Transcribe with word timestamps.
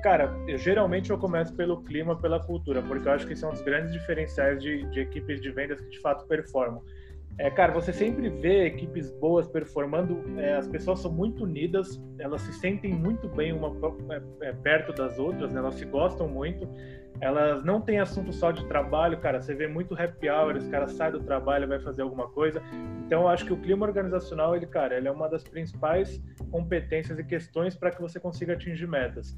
cara, 0.00 0.34
eu, 0.46 0.58
geralmente 0.58 1.10
eu 1.10 1.18
começo 1.18 1.54
pelo 1.54 1.82
clima, 1.82 2.16
pela 2.16 2.40
cultura, 2.40 2.82
porque 2.82 3.06
eu 3.06 3.12
acho 3.12 3.26
que 3.26 3.36
são 3.36 3.50
os 3.52 3.60
grandes 3.62 3.92
diferenciais 3.92 4.60
de, 4.62 4.84
de 4.90 5.00
equipes 5.00 5.40
de 5.40 5.50
vendas 5.50 5.80
que 5.80 5.90
de 5.90 6.00
fato 6.00 6.26
performam. 6.26 6.82
É, 7.38 7.50
cara, 7.50 7.72
você 7.72 7.90
sempre 7.90 8.28
vê 8.28 8.66
equipes 8.66 9.10
boas 9.12 9.48
performando, 9.48 10.22
é, 10.38 10.56
as 10.56 10.68
pessoas 10.68 11.00
são 11.00 11.10
muito 11.10 11.44
unidas, 11.44 11.98
elas 12.18 12.42
se 12.42 12.52
sentem 12.52 12.92
muito 12.92 13.28
bem 13.28 13.52
uma 13.52 13.72
é, 14.10 14.48
é, 14.48 14.52
perto 14.52 14.92
das 14.92 15.18
outras, 15.18 15.50
né? 15.50 15.58
elas 15.58 15.76
se 15.76 15.86
gostam 15.86 16.28
muito, 16.28 16.68
elas 17.18 17.64
não 17.64 17.80
têm 17.80 17.98
assunto 17.98 18.30
só 18.30 18.50
de 18.50 18.66
trabalho, 18.66 19.18
cara, 19.18 19.40
você 19.40 19.54
vê 19.54 19.66
muito 19.66 19.94
happy 19.94 20.28
hour, 20.28 20.56
os 20.56 20.68
caras 20.68 20.92
saem 20.92 21.12
do 21.12 21.20
trabalho, 21.20 21.66
vai 21.66 21.80
fazer 21.80 22.02
alguma 22.02 22.28
coisa. 22.28 22.62
Então, 23.06 23.22
eu 23.22 23.28
acho 23.28 23.46
que 23.46 23.52
o 23.52 23.56
clima 23.56 23.86
organizacional, 23.86 24.54
ele, 24.54 24.66
cara, 24.66 24.96
ele 24.96 25.08
é 25.08 25.10
uma 25.10 25.28
das 25.28 25.42
principais 25.42 26.22
competências 26.50 27.18
e 27.18 27.24
questões 27.24 27.74
para 27.74 27.90
que 27.90 28.00
você 28.00 28.20
consiga 28.20 28.52
atingir 28.52 28.86
metas. 28.86 29.34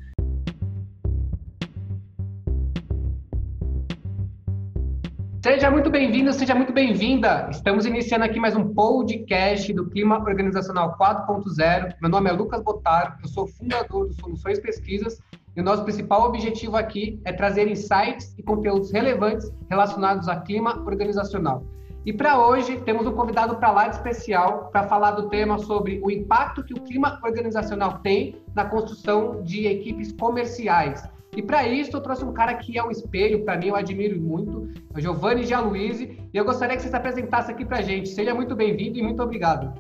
Seja 5.43 5.73
muito 5.73 5.91
bem-vindo, 5.91 6.33
seja 6.33 6.55
muito 6.55 6.73
bem-vinda. 6.73 7.49
Estamos 7.51 7.85
iniciando 7.85 8.25
aqui 8.25 8.39
mais 8.39 8.55
um 8.55 8.73
podcast 8.73 9.73
do 9.73 9.91
Clima 9.91 10.17
Organizacional 10.21 10.97
4.0. 10.97 11.97
Meu 12.01 12.09
nome 12.09 12.31
é 12.31 12.33
Lucas 12.33 12.63
Botaro, 12.63 13.15
eu 13.21 13.29
sou 13.29 13.49
fundador 13.49 14.07
do 14.07 14.15
Soluções 14.15 14.61
Pesquisas 14.61 15.19
e 15.57 15.61
o 15.61 15.65
nosso 15.65 15.83
principal 15.83 16.29
objetivo 16.29 16.77
aqui 16.77 17.21
é 17.25 17.33
trazer 17.33 17.67
insights 17.67 18.33
e 18.39 18.43
conteúdos 18.45 18.93
relevantes 18.93 19.53
relacionados 19.69 20.29
a 20.29 20.37
clima 20.37 20.81
organizacional. 20.87 21.65
E 22.07 22.13
para 22.13 22.39
hoje 22.39 22.81
temos 22.83 23.05
um 23.05 23.13
convidado 23.13 23.57
para 23.57 23.73
lá 23.73 23.89
de 23.89 23.97
especial 23.97 24.69
para 24.71 24.85
falar 24.85 25.11
do 25.11 25.29
tema 25.29 25.59
sobre 25.59 26.01
o 26.05 26.11
impacto 26.13 26.63
que 26.63 26.73
o 26.73 26.81
clima 26.81 27.19
organizacional 27.25 27.99
tem 27.99 28.41
na 28.55 28.67
construção 28.67 29.43
de 29.43 29.67
equipes 29.67 30.13
comerciais 30.13 31.03
e 31.35 31.41
para 31.41 31.67
isso 31.67 31.97
eu 31.97 32.01
trouxe 32.03 32.25
um 32.25 32.33
cara 32.33 32.55
que 32.55 32.77
é 32.77 32.85
um 32.85 32.91
espelho, 32.91 33.43
para 33.43 33.57
mim 33.57 33.69
eu 33.69 33.77
admiro 33.77 34.21
muito, 34.21 34.69
é 34.95 34.99
o 34.99 35.01
Giovanni 35.01 35.45
Gialuise, 35.45 36.19
e 36.33 36.37
eu 36.37 36.45
gostaria 36.45 36.77
que 36.77 36.83
você 36.83 36.89
se 36.89 36.97
apresentasse 36.97 37.51
aqui 37.51 37.65
para 37.65 37.81
gente. 37.81 38.11
Seja 38.11 38.35
muito 38.35 38.55
bem-vindo 38.55 38.99
e 38.99 39.03
muito 39.03 39.23
obrigado. 39.23 39.73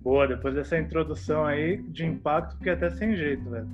Boa, 0.00 0.26
depois 0.26 0.54
dessa 0.54 0.78
introdução 0.78 1.44
aí 1.44 1.82
de 1.82 2.06
impacto, 2.06 2.56
que 2.58 2.70
até 2.70 2.88
sem 2.88 3.14
jeito, 3.14 3.50
velho. 3.50 3.68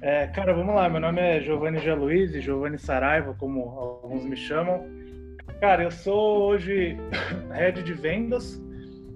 É, 0.00 0.26
cara, 0.28 0.54
vamos 0.54 0.74
lá, 0.74 0.88
meu 0.88 1.00
nome 1.00 1.20
é 1.20 1.40
Giovanni 1.40 1.78
Gialuise, 1.80 2.40
Giovanni 2.40 2.78
Saraiva, 2.78 3.34
como 3.34 3.60
alguns 3.78 4.24
me 4.24 4.36
chamam. 4.36 4.86
Cara, 5.60 5.82
eu 5.82 5.90
sou 5.90 6.48
hoje 6.48 6.96
head 7.52 7.82
de 7.82 7.92
vendas, 7.92 8.58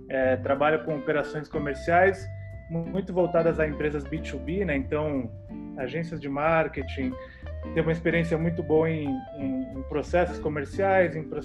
é, 0.09 0.37
trabalho 0.37 0.85
com 0.85 0.97
operações 0.97 1.49
comerciais, 1.49 2.29
muito 2.71 3.13
voltadas 3.13 3.59
a 3.59 3.67
empresas 3.67 4.05
B2B, 4.05 4.65
né? 4.65 4.77
Então, 4.77 5.31
agências 5.77 6.21
de 6.21 6.29
marketing, 6.29 7.13
tem 7.75 7.83
uma 7.83 7.93
experiência 7.93 8.39
muito 8.39 8.63
boa 8.63 8.89
em, 8.89 9.09
em, 9.37 9.79
em 9.79 9.83
processos 9.89 10.39
comerciais, 10.39 11.17
em 11.17 11.23
pro, 11.23 11.41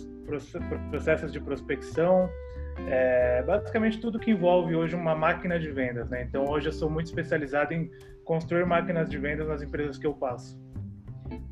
processos 0.90 1.32
de 1.32 1.40
prospecção, 1.40 2.30
é, 2.88 3.44
basicamente 3.44 4.00
tudo 4.00 4.20
que 4.20 4.32
envolve 4.32 4.76
hoje 4.76 4.95
uma 4.95 5.16
máquina 5.16 5.59
de 5.59 5.72
vendas, 5.72 6.09
né? 6.09 6.23
Então, 6.23 6.45
hoje 6.45 6.67
eu 6.67 6.73
sou 6.73 6.90
muito 6.90 7.08
especializado 7.08 7.73
em 7.73 7.89
construir 8.23 8.66
máquinas 8.66 9.10
de 9.10 9.17
vendas 9.17 9.48
nas 9.48 9.62
empresas 9.62 9.98
que 9.98 10.06
eu 10.06 10.14
passo. 10.14 10.60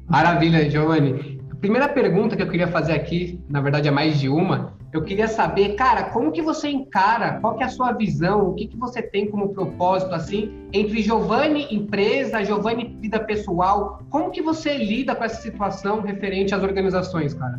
Maravilha, 0.07 0.69
Giovanni. 0.69 1.41
A 1.51 1.55
primeira 1.55 1.87
pergunta 1.87 2.35
que 2.35 2.43
eu 2.43 2.49
queria 2.49 2.67
fazer 2.67 2.93
aqui, 2.93 3.41
na 3.49 3.61
verdade 3.61 3.87
é 3.87 3.91
mais 3.91 4.19
de 4.19 4.27
uma, 4.27 4.77
eu 4.93 5.01
queria 5.01 5.27
saber, 5.27 5.73
cara, 5.73 6.03
como 6.11 6.31
que 6.31 6.41
você 6.41 6.69
encara, 6.69 7.39
qual 7.39 7.57
que 7.57 7.63
é 7.63 7.65
a 7.65 7.69
sua 7.69 7.91
visão, 7.93 8.49
o 8.49 8.53
que, 8.53 8.67
que 8.67 8.77
você 8.77 9.01
tem 9.01 9.27
como 9.27 9.51
propósito, 9.51 10.13
assim, 10.13 10.69
entre 10.71 11.01
Giovanni 11.01 11.67
empresa, 11.73 12.43
Giovanni 12.45 12.95
vida 13.01 13.19
pessoal, 13.19 14.03
como 14.11 14.29
que 14.29 14.39
você 14.39 14.77
lida 14.77 15.15
com 15.15 15.23
essa 15.23 15.41
situação 15.41 16.01
referente 16.01 16.53
às 16.53 16.61
organizações, 16.61 17.33
cara? 17.33 17.57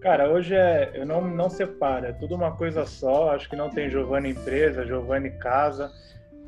Cara, 0.00 0.28
hoje 0.28 0.54
é, 0.54 0.90
eu 0.94 1.06
não, 1.06 1.20
não 1.22 1.48
separo, 1.48 2.06
é 2.06 2.12
tudo 2.12 2.34
uma 2.34 2.50
coisa 2.50 2.84
só, 2.84 3.30
acho 3.30 3.48
que 3.48 3.54
não 3.54 3.70
tem 3.70 3.88
Giovanni 3.88 4.30
empresa, 4.30 4.84
Giovanni 4.84 5.30
casa, 5.30 5.92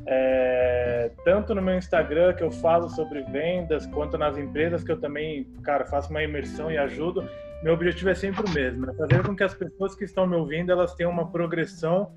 é, 0.07 1.11
tanto 1.25 1.55
no 1.55 1.63
meu 1.63 1.77
Instagram 1.77 2.33
que 2.35 2.43
eu 2.43 2.51
falo 2.51 2.89
sobre 2.89 3.23
vendas, 3.23 3.87
quanto 3.87 4.19
nas 4.19 4.37
empresas 4.37 4.83
que 4.83 4.91
eu 4.91 5.01
também, 5.01 5.45
cara, 5.63 5.87
faço 5.87 6.11
uma 6.11 6.23
imersão 6.23 6.69
e 6.69 6.77
ajudo, 6.77 7.29
meu 7.63 7.75
objetivo 7.75 8.11
é 8.11 8.15
sempre 8.15 8.45
o 8.45 8.51
mesmo, 8.51 8.89
é 8.89 8.95
fazer 8.95 9.23
com 9.23 9.35
que 9.35 9.43
as 9.43 9.55
pessoas 9.55 9.95
que 9.95 10.05
estão 10.05 10.27
me 10.27 10.37
ouvindo 10.37 10.71
elas 10.71 10.95
tenham 10.95 11.11
uma 11.11 11.31
progressão 11.31 12.13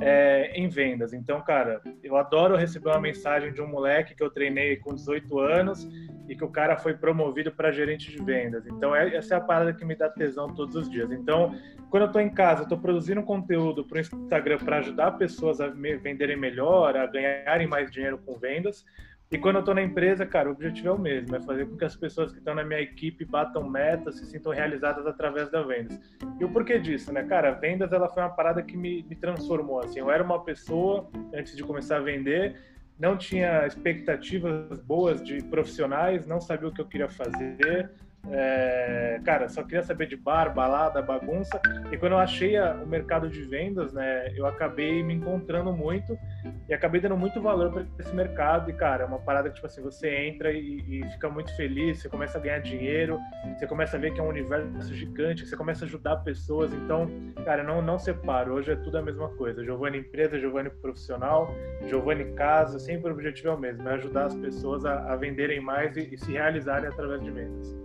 é, 0.00 0.52
em 0.54 0.68
vendas. 0.68 1.12
Então, 1.12 1.40
cara, 1.42 1.80
eu 2.02 2.16
adoro 2.16 2.56
receber 2.56 2.88
uma 2.88 3.00
mensagem 3.00 3.52
de 3.52 3.60
um 3.60 3.66
moleque 3.66 4.14
que 4.14 4.22
eu 4.22 4.30
treinei 4.30 4.76
com 4.76 4.94
18 4.94 5.38
anos 5.38 5.86
e 6.28 6.34
que 6.34 6.44
o 6.44 6.48
cara 6.48 6.76
foi 6.76 6.94
promovido 6.94 7.52
para 7.52 7.70
gerente 7.70 8.10
de 8.10 8.22
vendas. 8.22 8.66
Então, 8.66 8.96
é, 8.96 9.14
essa 9.14 9.34
é 9.34 9.36
a 9.36 9.40
parada 9.40 9.74
que 9.74 9.84
me 9.84 9.94
dá 9.94 10.08
tesão 10.08 10.48
todos 10.54 10.74
os 10.74 10.90
dias. 10.90 11.10
Então, 11.12 11.54
quando 11.90 12.04
eu 12.04 12.06
estou 12.06 12.22
em 12.22 12.30
casa, 12.30 12.62
estou 12.62 12.78
produzindo 12.78 13.22
conteúdo 13.22 13.84
para 13.84 13.98
o 13.98 14.00
Instagram 14.00 14.58
para 14.58 14.78
ajudar 14.78 15.12
pessoas 15.12 15.60
a 15.60 15.68
venderem 15.68 16.36
melhor, 16.36 16.96
a 16.96 17.06
ganharem 17.06 17.66
mais 17.66 17.90
dinheiro 17.90 18.18
com 18.18 18.38
vendas. 18.38 18.84
E 19.32 19.38
quando 19.38 19.56
eu 19.56 19.60
estou 19.60 19.76
na 19.76 19.82
empresa, 19.82 20.26
cara, 20.26 20.48
o 20.48 20.52
objetivo 20.52 20.88
é 20.88 20.90
o 20.90 20.98
mesmo, 20.98 21.36
é 21.36 21.40
fazer 21.40 21.64
com 21.64 21.76
que 21.76 21.84
as 21.84 21.94
pessoas 21.94 22.32
que 22.32 22.38
estão 22.38 22.52
na 22.52 22.64
minha 22.64 22.80
equipe 22.80 23.24
batam 23.24 23.62
metas, 23.62 24.16
se 24.16 24.26
sintam 24.26 24.50
realizadas 24.50 25.06
através 25.06 25.48
das 25.52 25.64
vendas. 25.64 26.00
E 26.40 26.44
o 26.44 26.50
porquê 26.50 26.80
disso, 26.80 27.12
né, 27.12 27.22
cara? 27.22 27.52
Vendas, 27.52 27.92
ela 27.92 28.08
foi 28.08 28.24
uma 28.24 28.30
parada 28.30 28.60
que 28.60 28.76
me, 28.76 29.04
me 29.04 29.14
transformou, 29.14 29.78
assim. 29.84 30.00
Eu 30.00 30.10
era 30.10 30.20
uma 30.20 30.42
pessoa, 30.42 31.08
antes 31.32 31.56
de 31.56 31.62
começar 31.62 31.98
a 31.98 32.00
vender, 32.00 32.60
não 32.98 33.16
tinha 33.16 33.64
expectativas 33.68 34.80
boas 34.80 35.22
de 35.22 35.40
profissionais, 35.44 36.26
não 36.26 36.40
sabia 36.40 36.68
o 36.68 36.74
que 36.74 36.80
eu 36.80 36.86
queria 36.86 37.08
fazer, 37.08 37.88
é, 38.28 39.20
cara, 39.24 39.48
só 39.48 39.62
queria 39.62 39.82
saber 39.82 40.06
de 40.06 40.16
bar, 40.16 40.52
balada, 40.52 41.00
bagunça. 41.00 41.60
E 41.90 41.96
quando 41.96 42.12
eu 42.12 42.18
achei 42.18 42.56
a, 42.56 42.74
o 42.74 42.86
mercado 42.86 43.28
de 43.28 43.42
vendas, 43.42 43.92
né, 43.92 44.32
eu 44.36 44.46
acabei 44.46 45.02
me 45.02 45.14
encontrando 45.14 45.72
muito 45.72 46.18
e 46.68 46.74
acabei 46.74 47.00
dando 47.00 47.16
muito 47.16 47.40
valor 47.40 47.72
para 47.72 47.86
esse 47.98 48.14
mercado. 48.14 48.70
E, 48.70 48.74
cara, 48.74 49.04
é 49.04 49.06
uma 49.06 49.18
parada 49.18 49.48
que, 49.48 49.54
tipo 49.54 49.66
assim, 49.66 49.82
você 49.82 50.14
entra 50.26 50.52
e, 50.52 51.00
e, 51.00 51.10
fica 51.12 51.28
muito 51.28 51.54
feliz, 51.56 51.98
você 51.98 52.08
começa 52.08 52.38
a 52.38 52.40
ganhar 52.40 52.58
dinheiro, 52.60 53.18
você 53.58 53.66
começa 53.66 53.96
a 53.96 54.00
ver 54.00 54.12
que 54.12 54.20
é 54.20 54.22
um 54.22 54.28
universo 54.28 54.94
gigante, 54.94 55.46
você 55.46 55.56
começa 55.56 55.84
a 55.84 55.88
ajudar 55.88 56.16
pessoas. 56.16 56.72
Então, 56.72 57.08
cara, 57.44 57.62
não, 57.62 57.80
não 57.80 57.98
separo. 57.98 58.54
Hoje 58.54 58.72
é 58.72 58.76
tudo 58.76 58.98
a 58.98 59.02
mesma 59.02 59.28
coisa. 59.30 59.64
Giovanni 59.64 59.98
empresa, 59.98 60.38
Giovanni 60.38 60.70
profissional, 60.70 61.52
Giovanni 61.88 62.32
casa, 62.34 62.78
sempre 62.78 63.10
o 63.10 63.14
objetivo 63.14 63.48
é 63.48 63.54
o 63.54 63.58
mesmo, 63.58 63.88
é 63.88 63.94
ajudar 63.94 64.26
as 64.26 64.34
pessoas 64.34 64.84
a, 64.84 65.12
a 65.12 65.16
venderem 65.16 65.60
mais 65.60 65.96
e, 65.96 66.14
e 66.14 66.18
se 66.18 66.32
realizarem 66.32 66.88
através 66.88 67.22
de 67.22 67.30
vendas. 67.30 67.80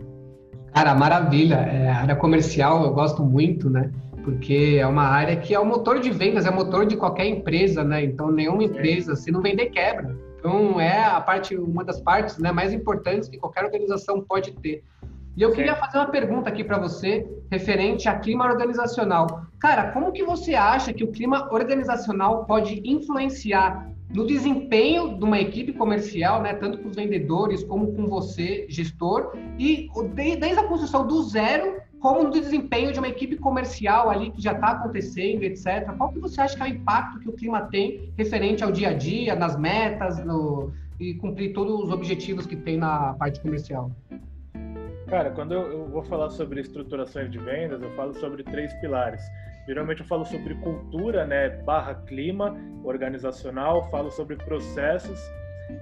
Cara, 0.74 0.94
maravilha. 0.94 1.56
É, 1.56 1.90
a 1.90 1.98
área 2.02 2.16
comercial 2.16 2.84
eu 2.84 2.94
gosto 2.94 3.24
muito, 3.24 3.70
né? 3.70 3.92
Porque 4.24 4.78
é 4.80 4.88
uma 4.88 5.04
área 5.04 5.36
que 5.36 5.54
é 5.54 5.60
o 5.60 5.66
motor 5.66 6.00
de 6.00 6.10
vendas, 6.10 6.46
é 6.46 6.50
o 6.50 6.56
motor 6.56 6.86
de 6.86 6.98
qualquer 6.98 7.28
empresa, 7.28 7.84
né? 7.84 8.04
Então, 8.04 8.32
nenhuma 8.32 8.64
empresa, 8.64 9.16
se 9.16 9.32
não 9.32 9.42
vender, 9.42 9.68
quebra. 9.68 10.16
Então, 10.40 10.80
é 10.80 11.04
a 11.04 11.22
parte, 11.22 11.56
uma 11.56 11.84
das 11.84 12.02
partes 12.02 12.38
né, 12.38 12.52
mais 12.52 12.74
importantes 12.74 13.30
que 13.30 13.38
qualquer 13.38 13.64
organização 13.64 14.22
pode 14.22 14.52
ter. 14.54 14.84
E 15.38 15.42
eu 15.42 15.52
queria 15.52 15.76
fazer 15.76 15.98
uma 15.98 16.08
pergunta 16.08 16.50
aqui 16.50 16.64
para 16.64 16.78
você, 16.78 17.28
referente 17.52 18.08
a 18.08 18.18
clima 18.18 18.46
organizacional. 18.46 19.46
Cara, 19.60 19.92
como 19.92 20.12
que 20.12 20.24
você 20.24 20.56
acha 20.56 20.94
que 20.94 21.04
o 21.04 21.12
clima 21.12 21.50
organizacional 21.52 22.46
pode 22.46 22.82
influenciar 22.86 23.90
no 24.10 24.26
desempenho 24.26 25.18
de 25.18 25.24
uma 25.24 25.40
equipe 25.40 25.74
comercial, 25.74 26.42
né, 26.42 26.54
tanto 26.54 26.78
com 26.78 26.90
os 26.90 26.96
vendedores 26.96 27.64
como 27.64 27.94
com 27.94 28.06
você, 28.08 28.66
gestor, 28.70 29.34
e 29.58 29.90
desde 30.14 30.60
a 30.60 30.64
construção 30.64 31.06
do 31.06 31.24
zero, 31.24 31.82
como 32.00 32.24
no 32.24 32.30
desempenho 32.30 32.94
de 32.94 33.00
uma 33.00 33.08
equipe 33.08 33.36
comercial 33.36 34.10
ali 34.10 34.30
que 34.30 34.42
já 34.42 34.52
está 34.52 34.68
acontecendo, 34.70 35.44
etc. 35.44 35.92
Qual 35.98 36.12
que 36.12 36.20
você 36.20 36.40
acha 36.40 36.56
que 36.56 36.62
é 36.62 36.66
o 36.66 36.70
impacto 36.70 37.20
que 37.20 37.30
o 37.30 37.34
clima 37.34 37.62
tem 37.64 38.14
referente 38.18 38.64
ao 38.64 38.72
dia 38.72 38.90
a 38.90 38.94
dia, 38.94 39.36
nas 39.36 39.58
metas, 39.58 40.24
no, 40.24 40.72
e 41.00 41.16
cumprir 41.16 41.54
todos 41.54 41.84
os 41.84 41.92
objetivos 41.92 42.46
que 42.46 42.56
tem 42.56 42.78
na 42.78 43.14
parte 43.16 43.40
comercial? 43.40 43.92
Cara, 45.08 45.32
quando 45.32 45.54
eu, 45.54 45.62
eu 45.62 45.88
vou 45.88 46.04
falar 46.04 46.30
sobre 46.30 46.62
estruturações 46.62 47.32
de 47.32 47.38
vendas, 47.38 47.82
eu 47.82 47.92
falo 47.96 48.14
sobre 48.14 48.44
três 48.44 48.74
pilares 48.76 49.22
Geralmente 49.68 50.02
eu 50.02 50.06
falo 50.06 50.26
sobre 50.26 50.54
cultura, 50.56 51.26
né, 51.26 51.50
barra 51.64 51.96
clima 52.06 52.56
organizacional, 52.84 53.90
falo 53.90 54.12
sobre 54.12 54.36
processos 54.36 55.20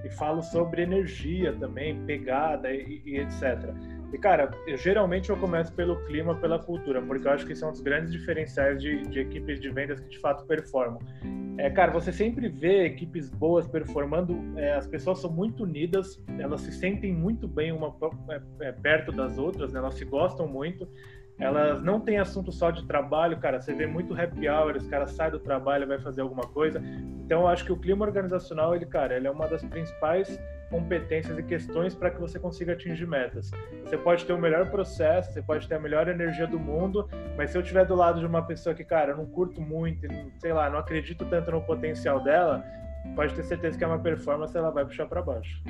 e 0.02 0.08
falo 0.08 0.42
sobre 0.42 0.82
energia 0.82 1.52
também, 1.54 2.02
pegada 2.04 2.72
e, 2.72 3.02
e 3.04 3.18
etc. 3.18 3.74
E 4.12 4.18
cara, 4.18 4.50
eu, 4.66 4.76
geralmente 4.76 5.28
eu 5.28 5.36
começo 5.36 5.72
pelo 5.72 5.96
clima, 6.06 6.36
pela 6.36 6.58
cultura, 6.58 7.02
porque 7.02 7.26
eu 7.26 7.32
acho 7.32 7.44
que 7.44 7.54
são 7.54 7.70
os 7.70 7.80
grandes 7.80 8.12
diferenciais 8.12 8.80
de, 8.80 9.02
de 9.08 9.20
equipes 9.20 9.60
de 9.60 9.68
vendas 9.70 10.00
que 10.00 10.08
de 10.08 10.18
fato 10.20 10.46
performam. 10.46 11.00
É, 11.58 11.68
cara, 11.68 11.92
você 11.92 12.12
sempre 12.12 12.48
vê 12.48 12.84
equipes 12.84 13.28
boas 13.28 13.66
performando, 13.66 14.36
é, 14.56 14.74
as 14.74 14.86
pessoas 14.86 15.20
são 15.20 15.30
muito 15.30 15.64
unidas, 15.64 16.22
elas 16.38 16.62
se 16.62 16.72
sentem 16.72 17.12
muito 17.12 17.46
bem 17.46 17.72
uma 17.72 17.94
é, 18.30 18.68
é 18.68 18.72
perto 18.72 19.12
das 19.12 19.36
outras, 19.36 19.72
né, 19.72 19.78
elas 19.78 19.94
se 19.94 20.04
gostam 20.04 20.46
muito 20.48 20.88
elas 21.38 21.82
não 21.82 22.00
têm 22.00 22.18
assunto 22.18 22.52
só 22.52 22.70
de 22.70 22.86
trabalho, 22.86 23.38
cara. 23.38 23.60
Você 23.60 23.74
vê 23.74 23.86
muito 23.86 24.14
happy 24.14 24.48
hour, 24.48 24.76
os 24.76 24.86
caras 24.86 25.10
saem 25.12 25.32
do 25.32 25.38
trabalho, 25.38 25.86
vai 25.86 25.98
fazer 25.98 26.20
alguma 26.20 26.44
coisa. 26.44 26.80
Então, 27.24 27.42
eu 27.42 27.48
acho 27.48 27.64
que 27.64 27.72
o 27.72 27.76
clima 27.76 28.04
organizacional, 28.04 28.74
ele, 28.74 28.86
cara, 28.86 29.16
ele 29.16 29.26
é 29.26 29.30
uma 29.30 29.48
das 29.48 29.64
principais 29.64 30.38
competências 30.70 31.38
e 31.38 31.42
questões 31.42 31.94
para 31.94 32.10
que 32.10 32.20
você 32.20 32.38
consiga 32.38 32.72
atingir 32.72 33.06
metas. 33.06 33.50
Você 33.84 33.96
pode 33.96 34.24
ter 34.24 34.32
o 34.32 34.38
melhor 34.38 34.70
processo, 34.70 35.32
você 35.32 35.42
pode 35.42 35.68
ter 35.68 35.74
a 35.74 35.78
melhor 35.78 36.08
energia 36.08 36.46
do 36.46 36.58
mundo, 36.58 37.08
mas 37.36 37.50
se 37.50 37.58
eu 37.58 37.62
estiver 37.62 37.84
do 37.84 37.94
lado 37.94 38.20
de 38.20 38.26
uma 38.26 38.42
pessoa 38.42 38.74
que, 38.74 38.84
cara, 38.84 39.12
eu 39.12 39.16
não 39.16 39.26
curto 39.26 39.60
muito, 39.60 40.06
sei 40.38 40.52
lá, 40.52 40.70
não 40.70 40.78
acredito 40.78 41.24
tanto 41.26 41.50
no 41.50 41.62
potencial 41.62 42.22
dela, 42.22 42.64
pode 43.14 43.34
ter 43.34 43.44
certeza 43.44 43.76
que 43.76 43.84
é 43.84 43.86
uma 43.86 43.98
performance 43.98 44.56
ela 44.56 44.70
vai 44.70 44.84
puxar 44.84 45.06
para 45.06 45.22
baixo. 45.22 45.62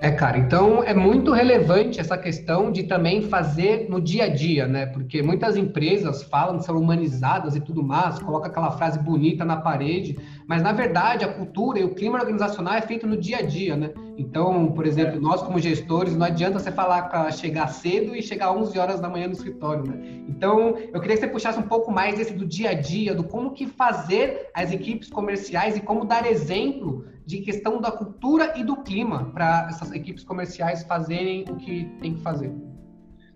É, 0.00 0.12
cara, 0.12 0.38
então 0.38 0.84
é 0.84 0.94
muito 0.94 1.32
relevante 1.32 1.98
essa 1.98 2.16
questão 2.16 2.70
de 2.70 2.84
também 2.84 3.22
fazer 3.22 3.88
no 3.90 4.00
dia 4.00 4.24
a 4.24 4.28
dia, 4.28 4.64
né? 4.68 4.86
Porque 4.86 5.20
muitas 5.22 5.56
empresas 5.56 6.22
falam 6.22 6.58
que 6.58 6.64
são 6.64 6.76
humanizadas 6.76 7.56
e 7.56 7.60
tudo 7.60 7.82
mais, 7.82 8.20
coloca 8.20 8.46
aquela 8.46 8.70
frase 8.70 8.96
bonita 9.00 9.44
na 9.44 9.56
parede, 9.56 10.16
mas 10.46 10.62
na 10.62 10.70
verdade 10.70 11.24
a 11.24 11.32
cultura 11.32 11.80
e 11.80 11.84
o 11.84 11.96
clima 11.96 12.16
organizacional 12.16 12.74
é 12.74 12.80
feito 12.80 13.08
no 13.08 13.16
dia 13.16 13.38
a 13.38 13.42
dia, 13.42 13.76
né? 13.76 13.90
Então, 14.16 14.72
por 14.72 14.86
exemplo, 14.86 15.20
nós 15.20 15.42
como 15.42 15.58
gestores, 15.58 16.16
não 16.16 16.26
adianta 16.26 16.58
você 16.58 16.72
falar 16.72 17.02
para 17.02 17.30
chegar 17.30 17.68
cedo 17.68 18.16
e 18.16 18.22
chegar 18.22 18.52
11 18.52 18.76
horas 18.78 19.00
da 19.00 19.08
manhã 19.08 19.26
no 19.26 19.32
escritório, 19.32 19.84
né? 19.84 19.96
Então, 20.28 20.76
eu 20.92 21.00
queria 21.00 21.16
que 21.16 21.20
você 21.22 21.28
puxasse 21.28 21.58
um 21.58 21.62
pouco 21.62 21.90
mais 21.90 22.16
desse 22.16 22.32
do 22.32 22.44
dia 22.44 22.70
a 22.70 22.74
dia, 22.74 23.14
do 23.14 23.24
como 23.24 23.52
que 23.52 23.66
fazer 23.66 24.48
as 24.54 24.72
equipes 24.72 25.08
comerciais 25.08 25.76
e 25.76 25.80
como 25.80 26.04
dar 26.04 26.17
exemplo 26.26 27.06
de 27.24 27.38
questão 27.40 27.80
da 27.80 27.92
cultura 27.92 28.58
e 28.58 28.64
do 28.64 28.76
clima 28.82 29.30
para 29.32 29.66
essas 29.68 29.92
equipes 29.92 30.24
comerciais 30.24 30.82
fazerem 30.84 31.44
o 31.48 31.56
que 31.56 31.84
tem 32.00 32.14
que 32.14 32.22
fazer. 32.22 32.52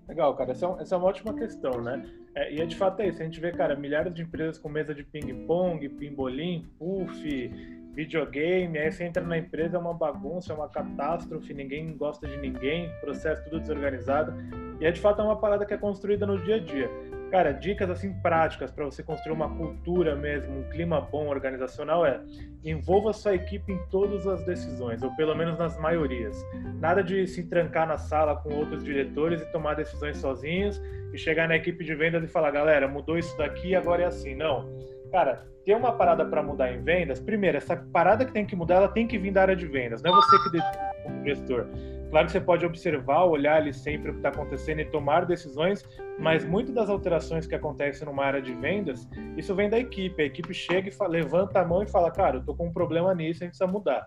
Legal, 0.08 0.34
cara. 0.34 0.52
Essa 0.52 0.66
é, 0.66 0.82
essa 0.82 0.94
é 0.94 0.98
uma 0.98 1.08
ótima 1.08 1.34
questão, 1.34 1.80
né? 1.82 2.04
É, 2.34 2.54
e 2.54 2.60
é 2.60 2.66
de 2.66 2.76
fato 2.76 3.00
é 3.00 3.08
isso. 3.08 3.20
A 3.20 3.24
gente 3.24 3.40
vê, 3.40 3.52
cara, 3.52 3.76
milhares 3.76 4.14
de 4.14 4.22
empresas 4.22 4.58
com 4.58 4.68
mesa 4.68 4.94
de 4.94 5.04
ping-pong, 5.04 5.88
pimbolim, 5.90 6.66
puff, 6.78 7.50
videogame. 7.92 8.78
Aí 8.78 8.90
você 8.90 9.04
entra 9.04 9.22
na 9.22 9.38
empresa, 9.38 9.76
é 9.76 9.80
uma 9.80 9.94
bagunça, 9.94 10.52
é 10.52 10.56
uma 10.56 10.68
catástrofe, 10.68 11.52
ninguém 11.54 11.96
gosta 11.96 12.26
de 12.26 12.36
ninguém, 12.38 12.90
processo 13.00 13.44
tudo 13.44 13.60
desorganizado. 13.60 14.34
E 14.80 14.86
é 14.86 14.90
de 14.90 15.00
fato 15.00 15.20
é 15.20 15.24
uma 15.24 15.36
parada 15.36 15.64
que 15.64 15.74
é 15.74 15.76
construída 15.76 16.26
no 16.26 16.42
dia 16.42 16.56
a 16.56 16.58
dia. 16.58 16.90
Cara, 17.32 17.50
dicas 17.50 17.88
assim 17.88 18.12
práticas 18.20 18.70
para 18.70 18.84
você 18.84 19.02
construir 19.02 19.32
uma 19.32 19.48
cultura 19.56 20.14
mesmo, 20.14 20.58
um 20.58 20.68
clima 20.68 21.00
bom 21.00 21.28
organizacional 21.28 22.04
é 22.04 22.20
envolva 22.62 23.10
sua 23.14 23.34
equipe 23.34 23.72
em 23.72 23.78
todas 23.88 24.26
as 24.26 24.44
decisões, 24.44 25.02
ou 25.02 25.10
pelo 25.16 25.34
menos 25.34 25.58
nas 25.58 25.78
maiorias. 25.78 26.36
Nada 26.78 27.02
de 27.02 27.26
se 27.26 27.44
trancar 27.44 27.88
na 27.88 27.96
sala 27.96 28.36
com 28.36 28.52
outros 28.54 28.84
diretores 28.84 29.40
e 29.40 29.50
tomar 29.50 29.72
decisões 29.72 30.18
sozinhos 30.18 30.78
e 31.10 31.16
chegar 31.16 31.48
na 31.48 31.56
equipe 31.56 31.82
de 31.82 31.94
vendas 31.94 32.22
e 32.22 32.28
falar, 32.28 32.50
galera, 32.50 32.86
mudou 32.86 33.16
isso 33.16 33.34
daqui, 33.38 33.74
agora 33.74 34.02
é 34.02 34.06
assim. 34.06 34.34
Não. 34.34 34.68
Cara, 35.12 35.46
tem 35.64 35.76
uma 35.76 35.92
parada 35.92 36.24
para 36.24 36.42
mudar 36.42 36.72
em 36.72 36.82
vendas. 36.82 37.20
Primeiro, 37.20 37.58
essa 37.58 37.76
parada 37.76 38.24
que 38.24 38.32
tem 38.32 38.46
que 38.46 38.56
mudar, 38.56 38.76
ela 38.76 38.88
tem 38.88 39.06
que 39.06 39.18
vir 39.18 39.30
da 39.30 39.42
área 39.42 39.54
de 39.54 39.66
vendas. 39.66 40.02
Não 40.02 40.10
é 40.10 40.14
você 40.14 40.38
que 40.42 40.50
decide 40.50 40.78
como 41.04 41.24
gestor. 41.24 41.66
Claro 42.10 42.26
que 42.26 42.32
você 42.32 42.40
pode 42.40 42.66
observar, 42.66 43.24
olhar 43.24 43.56
ali 43.56 43.72
sempre 43.72 44.10
o 44.10 44.12
que 44.12 44.18
está 44.18 44.28
acontecendo 44.30 44.80
e 44.80 44.84
tomar 44.84 45.24
decisões, 45.24 45.82
mas 46.18 46.44
muitas 46.44 46.74
das 46.74 46.90
alterações 46.90 47.46
que 47.46 47.54
acontecem 47.54 48.06
numa 48.06 48.24
área 48.24 48.42
de 48.42 48.52
vendas, 48.54 49.08
isso 49.36 49.54
vem 49.54 49.70
da 49.70 49.78
equipe. 49.78 50.22
A 50.22 50.26
equipe 50.26 50.52
chega 50.52 50.88
e 50.88 50.92
fala, 50.92 51.12
levanta 51.12 51.60
a 51.60 51.64
mão 51.64 51.82
e 51.82 51.86
fala, 51.86 52.10
cara, 52.10 52.36
eu 52.36 52.40
estou 52.40 52.54
com 52.54 52.66
um 52.66 52.72
problema 52.72 53.14
nisso, 53.14 53.42
a 53.42 53.46
gente 53.46 53.56
precisa 53.56 53.66
mudar. 53.66 54.06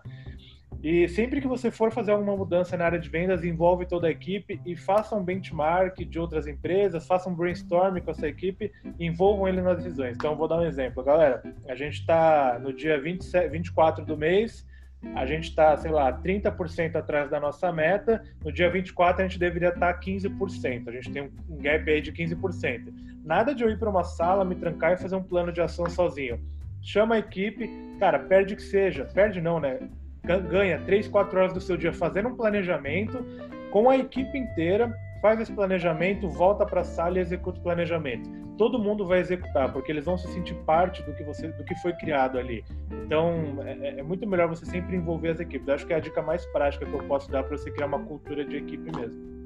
E 0.82 1.08
sempre 1.08 1.40
que 1.40 1.48
você 1.48 1.70
for 1.70 1.90
fazer 1.90 2.12
alguma 2.12 2.36
mudança 2.36 2.76
na 2.76 2.84
área 2.84 2.98
de 2.98 3.08
vendas, 3.08 3.44
envolve 3.44 3.86
toda 3.86 4.06
a 4.06 4.10
equipe 4.10 4.60
e 4.64 4.76
faça 4.76 5.16
um 5.16 5.24
benchmark 5.24 5.98
de 6.04 6.18
outras 6.18 6.46
empresas, 6.46 7.06
faça 7.06 7.28
um 7.28 7.34
brainstorm 7.34 7.98
com 8.00 8.10
essa 8.10 8.28
equipe 8.28 8.70
envolvam 9.00 9.48
ele 9.48 9.62
nas 9.62 9.78
decisões. 9.78 10.16
Então, 10.16 10.36
vou 10.36 10.46
dar 10.46 10.58
um 10.58 10.66
exemplo. 10.66 11.02
Galera, 11.02 11.42
a 11.68 11.74
gente 11.74 12.00
está 12.00 12.58
no 12.60 12.72
dia 12.72 13.00
27, 13.00 13.48
24 13.48 14.04
do 14.04 14.16
mês, 14.16 14.66
a 15.14 15.24
gente 15.24 15.48
está, 15.48 15.76
sei 15.76 15.90
lá, 15.90 16.12
30% 16.12 16.96
atrás 16.96 17.30
da 17.30 17.38
nossa 17.38 17.72
meta, 17.72 18.22
no 18.44 18.52
dia 18.52 18.70
24 18.70 19.22
a 19.22 19.28
gente 19.28 19.38
deveria 19.38 19.68
estar 19.68 19.92
tá 19.92 20.00
15%, 20.00 20.88
a 20.88 20.92
gente 20.92 21.10
tem 21.10 21.22
um 21.22 21.58
gap 21.58 21.88
aí 21.90 22.00
de 22.00 22.12
15%. 22.12 22.92
Nada 23.24 23.54
de 23.54 23.62
eu 23.62 23.70
ir 23.70 23.78
para 23.78 23.90
uma 23.90 24.04
sala, 24.04 24.44
me 24.44 24.54
trancar 24.54 24.92
e 24.92 24.96
fazer 24.96 25.16
um 25.16 25.22
plano 25.22 25.52
de 25.52 25.60
ação 25.60 25.88
sozinho. 25.88 26.40
Chama 26.82 27.16
a 27.16 27.18
equipe, 27.18 27.68
cara, 27.98 28.18
perde 28.18 28.54
que 28.54 28.62
seja, 28.62 29.04
perde 29.04 29.40
não, 29.40 29.58
né? 29.58 29.80
Ganha 30.26 30.80
3, 30.80 31.08
4 31.08 31.38
horas 31.38 31.52
do 31.52 31.60
seu 31.60 31.76
dia 31.76 31.92
fazendo 31.92 32.28
um 32.28 32.36
planejamento 32.36 33.24
com 33.70 33.88
a 33.88 33.96
equipe 33.96 34.36
inteira, 34.36 34.92
faz 35.22 35.40
esse 35.40 35.52
planejamento, 35.52 36.28
volta 36.28 36.64
para 36.64 36.80
a 36.80 36.84
sala 36.84 37.18
e 37.18 37.20
executa 37.20 37.58
o 37.58 37.62
planejamento. 37.62 38.28
Todo 38.58 38.78
mundo 38.78 39.06
vai 39.06 39.20
executar, 39.20 39.72
porque 39.72 39.92
eles 39.92 40.04
vão 40.04 40.16
se 40.16 40.26
sentir 40.28 40.54
parte 40.64 41.02
do 41.02 41.12
que 41.12 41.22
você, 41.22 41.48
do 41.48 41.64
que 41.64 41.74
foi 41.76 41.92
criado 41.92 42.38
ali. 42.38 42.64
Então, 43.04 43.58
é, 43.64 43.98
é 43.98 44.02
muito 44.02 44.26
melhor 44.26 44.48
você 44.48 44.64
sempre 44.64 44.96
envolver 44.96 45.30
as 45.30 45.40
equipes. 45.40 45.68
Eu 45.68 45.74
acho 45.74 45.86
que 45.86 45.92
é 45.92 45.96
a 45.96 46.00
dica 46.00 46.22
mais 46.22 46.44
prática 46.46 46.86
que 46.86 46.92
eu 46.92 47.02
posso 47.04 47.30
dar 47.30 47.42
para 47.42 47.56
você 47.56 47.70
criar 47.70 47.86
uma 47.86 47.98
cultura 47.98 48.44
de 48.44 48.56
equipe 48.56 48.90
mesmo. 48.96 49.36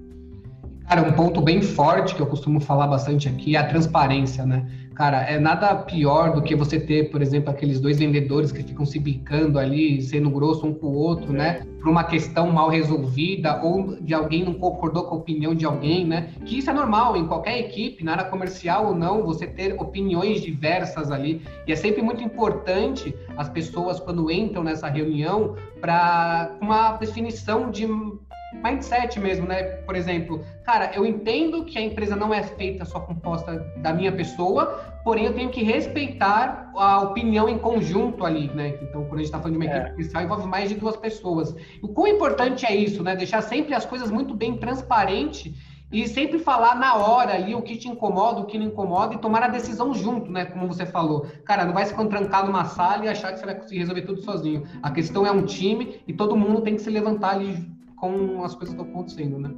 Cara, 0.86 1.02
um 1.02 1.12
ponto 1.12 1.40
bem 1.40 1.62
forte 1.62 2.14
que 2.14 2.20
eu 2.20 2.26
costumo 2.26 2.60
falar 2.60 2.86
bastante 2.88 3.28
aqui 3.28 3.54
é 3.54 3.60
a 3.60 3.66
transparência, 3.66 4.44
né? 4.44 4.68
Cara, 5.00 5.22
é 5.22 5.38
nada 5.38 5.74
pior 5.76 6.34
do 6.34 6.42
que 6.42 6.54
você 6.54 6.78
ter, 6.78 7.10
por 7.10 7.22
exemplo, 7.22 7.48
aqueles 7.48 7.80
dois 7.80 7.98
vendedores 7.98 8.52
que 8.52 8.62
ficam 8.62 8.84
se 8.84 8.98
bicando 8.98 9.58
ali, 9.58 10.02
sendo 10.02 10.28
grosso 10.28 10.66
um 10.66 10.74
com 10.74 10.88
o 10.88 10.94
outro, 10.94 11.32
né? 11.32 11.62
é. 11.62 11.64
né? 11.64 11.66
Por 11.80 11.88
uma 11.88 12.04
questão 12.04 12.52
mal 12.52 12.68
resolvida 12.68 13.62
ou 13.62 13.96
de 13.98 14.12
alguém 14.12 14.44
não 14.44 14.52
concordou 14.52 15.04
com 15.04 15.14
a 15.14 15.18
opinião 15.18 15.54
de 15.54 15.64
alguém, 15.64 16.04
né? 16.04 16.34
Que 16.44 16.58
isso 16.58 16.68
é 16.68 16.74
normal 16.74 17.16
em 17.16 17.26
qualquer 17.26 17.58
equipe, 17.58 18.04
na 18.04 18.12
área 18.12 18.24
comercial 18.24 18.88
ou 18.88 18.94
não, 18.94 19.24
você 19.24 19.46
ter 19.46 19.72
opiniões 19.80 20.42
diversas 20.42 21.10
ali. 21.10 21.40
E 21.66 21.72
é 21.72 21.76
sempre 21.76 22.02
muito 22.02 22.22
importante 22.22 23.16
as 23.38 23.48
pessoas, 23.48 23.98
quando 23.98 24.30
entram 24.30 24.62
nessa 24.62 24.86
reunião, 24.86 25.56
para 25.80 26.58
uma 26.60 26.98
definição 26.98 27.70
de 27.70 27.86
mindset 28.52 29.18
mesmo, 29.18 29.46
né? 29.46 29.62
Por 29.62 29.94
exemplo, 29.94 30.44
cara, 30.64 30.90
eu 30.94 31.06
entendo 31.06 31.64
que 31.64 31.78
a 31.78 31.82
empresa 31.82 32.16
não 32.16 32.34
é 32.34 32.42
feita 32.42 32.84
só 32.84 33.00
composta 33.00 33.64
da 33.78 33.92
minha 33.92 34.12
pessoa, 34.12 34.89
porém 35.04 35.24
eu 35.24 35.34
tenho 35.34 35.50
que 35.50 35.62
respeitar 35.62 36.70
a 36.76 37.00
opinião 37.00 37.48
em 37.48 37.58
conjunto 37.58 38.24
ali, 38.24 38.48
né? 38.54 38.78
Então, 38.82 39.04
quando 39.04 39.14
a 39.14 39.16
gente 39.18 39.26
está 39.26 39.38
falando 39.38 39.58
de 39.58 39.66
uma 39.66 39.72
é. 39.72 39.78
equipe 39.78 40.00
especial, 40.00 40.24
envolve 40.24 40.46
mais 40.46 40.68
de 40.68 40.74
duas 40.74 40.96
pessoas. 40.96 41.54
O 41.82 41.88
quão 41.88 42.06
importante 42.06 42.66
é 42.66 42.74
isso, 42.74 43.02
né? 43.02 43.16
Deixar 43.16 43.42
sempre 43.42 43.74
as 43.74 43.84
coisas 43.84 44.10
muito 44.10 44.34
bem 44.34 44.56
transparente 44.56 45.54
e 45.92 46.06
sempre 46.06 46.38
falar 46.38 46.76
na 46.76 46.94
hora 46.94 47.34
ali 47.34 47.54
o 47.54 47.62
que 47.62 47.76
te 47.76 47.88
incomoda, 47.88 48.40
o 48.40 48.46
que 48.46 48.58
não 48.58 48.66
incomoda 48.66 49.14
e 49.14 49.18
tomar 49.18 49.42
a 49.42 49.48
decisão 49.48 49.92
junto, 49.92 50.30
né? 50.30 50.44
Como 50.44 50.68
você 50.68 50.86
falou. 50.86 51.26
Cara, 51.44 51.64
não 51.64 51.72
vai 51.72 51.84
se 51.84 51.94
trancar 51.94 52.46
numa 52.46 52.64
sala 52.64 53.04
e 53.04 53.08
achar 53.08 53.32
que 53.32 53.40
você 53.40 53.46
vai 53.46 53.56
conseguir 53.56 53.80
resolver 53.80 54.02
tudo 54.02 54.22
sozinho. 54.22 54.64
A 54.82 54.90
questão 54.90 55.26
é 55.26 55.32
um 55.32 55.44
time 55.44 56.00
e 56.06 56.12
todo 56.12 56.36
mundo 56.36 56.60
tem 56.60 56.76
que 56.76 56.82
se 56.82 56.90
levantar 56.90 57.30
ali 57.30 57.56
com 57.96 58.44
as 58.44 58.54
coisas 58.54 58.74
que 58.74 58.80
estão 58.80 58.84
acontecendo, 58.84 59.38
né? 59.38 59.50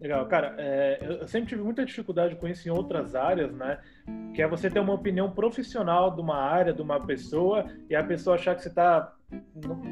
Legal, 0.00 0.26
cara, 0.26 0.54
é, 0.58 0.98
eu 1.02 1.26
sempre 1.26 1.48
tive 1.48 1.62
muita 1.62 1.84
dificuldade 1.84 2.36
com 2.36 2.46
isso 2.46 2.68
em 2.68 2.70
outras 2.70 3.14
áreas, 3.14 3.52
né? 3.54 3.78
Que 4.34 4.42
é 4.42 4.48
você 4.48 4.70
ter 4.70 4.78
uma 4.78 4.92
opinião 4.92 5.30
profissional 5.30 6.14
de 6.14 6.20
uma 6.20 6.36
área, 6.36 6.72
de 6.72 6.82
uma 6.82 7.00
pessoa, 7.04 7.64
e 7.88 7.96
a 7.96 8.04
pessoa 8.04 8.36
achar 8.36 8.54
que 8.54 8.62
você 8.62 8.68
está 8.68 9.16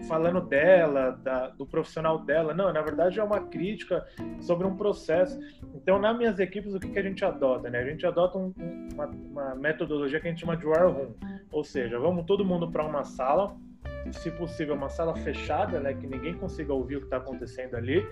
falando 0.06 0.40
dela, 0.42 1.10
da, 1.22 1.48
do 1.48 1.66
profissional 1.66 2.18
dela. 2.18 2.52
Não, 2.52 2.72
na 2.72 2.82
verdade 2.82 3.18
é 3.18 3.24
uma 3.24 3.40
crítica 3.40 4.06
sobre 4.40 4.66
um 4.66 4.76
processo. 4.76 5.38
Então, 5.74 5.98
nas 5.98 6.16
minhas 6.16 6.38
equipes, 6.38 6.74
o 6.74 6.78
que, 6.78 6.90
que 6.90 6.98
a 6.98 7.02
gente 7.02 7.24
adota? 7.24 7.70
Né? 7.70 7.78
A 7.78 7.84
gente 7.84 8.06
adota 8.06 8.38
um, 8.38 8.52
uma, 8.92 9.06
uma 9.06 9.54
metodologia 9.54 10.20
que 10.20 10.28
a 10.28 10.30
gente 10.30 10.40
chama 10.40 10.56
de 10.56 10.66
war 10.66 10.86
room, 10.86 11.14
ou 11.50 11.64
seja, 11.64 11.98
vamos 11.98 12.26
todo 12.26 12.44
mundo 12.44 12.70
para 12.70 12.84
uma 12.84 13.04
sala, 13.04 13.56
se 14.12 14.30
possível, 14.30 14.74
uma 14.74 14.88
sala 14.88 15.14
fechada, 15.16 15.80
né? 15.80 15.94
Que 15.94 16.06
ninguém 16.06 16.34
consiga 16.34 16.72
ouvir 16.72 16.96
o 16.96 17.00
que 17.00 17.06
está 17.06 17.16
acontecendo 17.16 17.74
ali. 17.74 18.06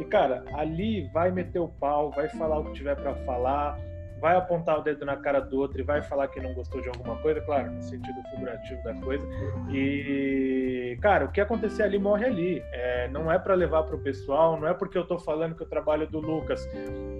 E, 0.00 0.04
cara, 0.04 0.44
ali 0.54 1.08
vai 1.12 1.30
meter 1.30 1.58
o 1.58 1.68
pau, 1.68 2.10
vai 2.10 2.28
falar 2.28 2.58
o 2.58 2.64
que 2.66 2.72
tiver 2.72 2.96
para 2.96 3.14
falar, 3.24 3.78
vai 4.20 4.36
apontar 4.36 4.78
o 4.78 4.82
dedo 4.82 5.04
na 5.04 5.16
cara 5.16 5.40
do 5.40 5.58
outro 5.58 5.80
e 5.80 5.82
vai 5.82 6.02
falar 6.02 6.28
que 6.28 6.40
não 6.40 6.54
gostou 6.54 6.80
de 6.80 6.88
alguma 6.88 7.16
coisa, 7.16 7.40
claro, 7.40 7.70
no 7.70 7.82
sentido 7.82 8.22
figurativo 8.30 8.82
da 8.82 8.94
coisa. 8.94 9.26
E, 9.70 10.98
cara, 11.00 11.26
o 11.26 11.32
que 11.32 11.40
acontecer 11.40 11.82
ali 11.82 11.98
morre 11.98 12.26
ali. 12.26 12.62
É, 12.72 13.08
não 13.08 13.30
é 13.30 13.38
para 13.38 13.54
levar 13.54 13.84
para 13.84 13.96
o 13.96 13.98
pessoal, 13.98 14.58
não 14.58 14.68
é 14.68 14.74
porque 14.74 14.96
eu 14.96 15.02
estou 15.02 15.18
falando 15.18 15.54
que 15.54 15.62
o 15.62 15.66
trabalho 15.66 16.06
do 16.08 16.18
Lucas 16.18 16.66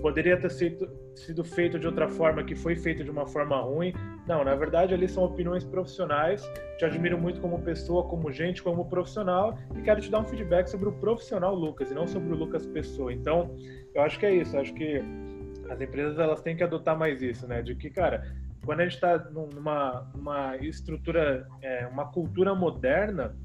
poderia 0.03 0.38
ter 0.38 0.50
sido, 0.50 0.88
sido 1.15 1.45
feito 1.45 1.79
de 1.79 1.87
outra 1.87 2.09
forma, 2.09 2.43
que 2.43 2.55
foi 2.55 2.76
feito 2.76 3.05
de 3.05 3.11
uma 3.11 3.26
forma 3.26 3.57
ruim. 3.61 3.93
Não, 4.26 4.43
na 4.43 4.55
verdade, 4.55 4.95
ali 4.95 5.09
são 5.09 5.25
opiniões 5.25 5.65
profissionais. 5.65 6.43
Te 6.79 6.85
admiro 6.85 7.19
muito 7.19 7.41
como 7.41 7.61
pessoa, 7.62 8.05
como 8.05 8.31
gente, 8.31 8.62
como 8.62 8.88
profissional 8.88 9.57
e 9.75 9.83
quero 9.83 10.00
te 10.00 10.11
dar 10.11 10.21
um 10.21 10.25
feedback 10.25 10.69
sobre 10.69 10.88
o 10.88 10.93
profissional 10.93 11.55
Lucas 11.55 11.91
e 11.91 11.95
não 11.95 12.07
sobre 12.07 12.33
o 12.33 12.37
Lucas 12.37 12.67
pessoa. 12.67 13.12
Então, 13.12 13.55
eu 13.95 14.03
acho 14.03 14.19
que 14.19 14.26
é 14.26 14.35
isso. 14.35 14.59
Acho 14.59 14.75
que 14.75 15.03
as 15.71 15.81
empresas 15.81 16.19
elas 16.19 16.41
têm 16.41 16.57
que 16.57 16.63
adotar 16.63 16.97
mais 16.97 17.23
isso, 17.23 17.47
né? 17.47 17.63
De 17.63 17.75
que, 17.75 17.91
cara, 17.91 18.23
quando 18.65 18.81
a 18.81 18.85
gente 18.85 18.95
está 18.95 19.19
numa 19.31 20.11
uma 20.15 20.57
estrutura, 20.57 21.47
é, 21.63 21.87
uma 21.87 22.07
cultura 22.07 22.55
moderna, 22.55 23.37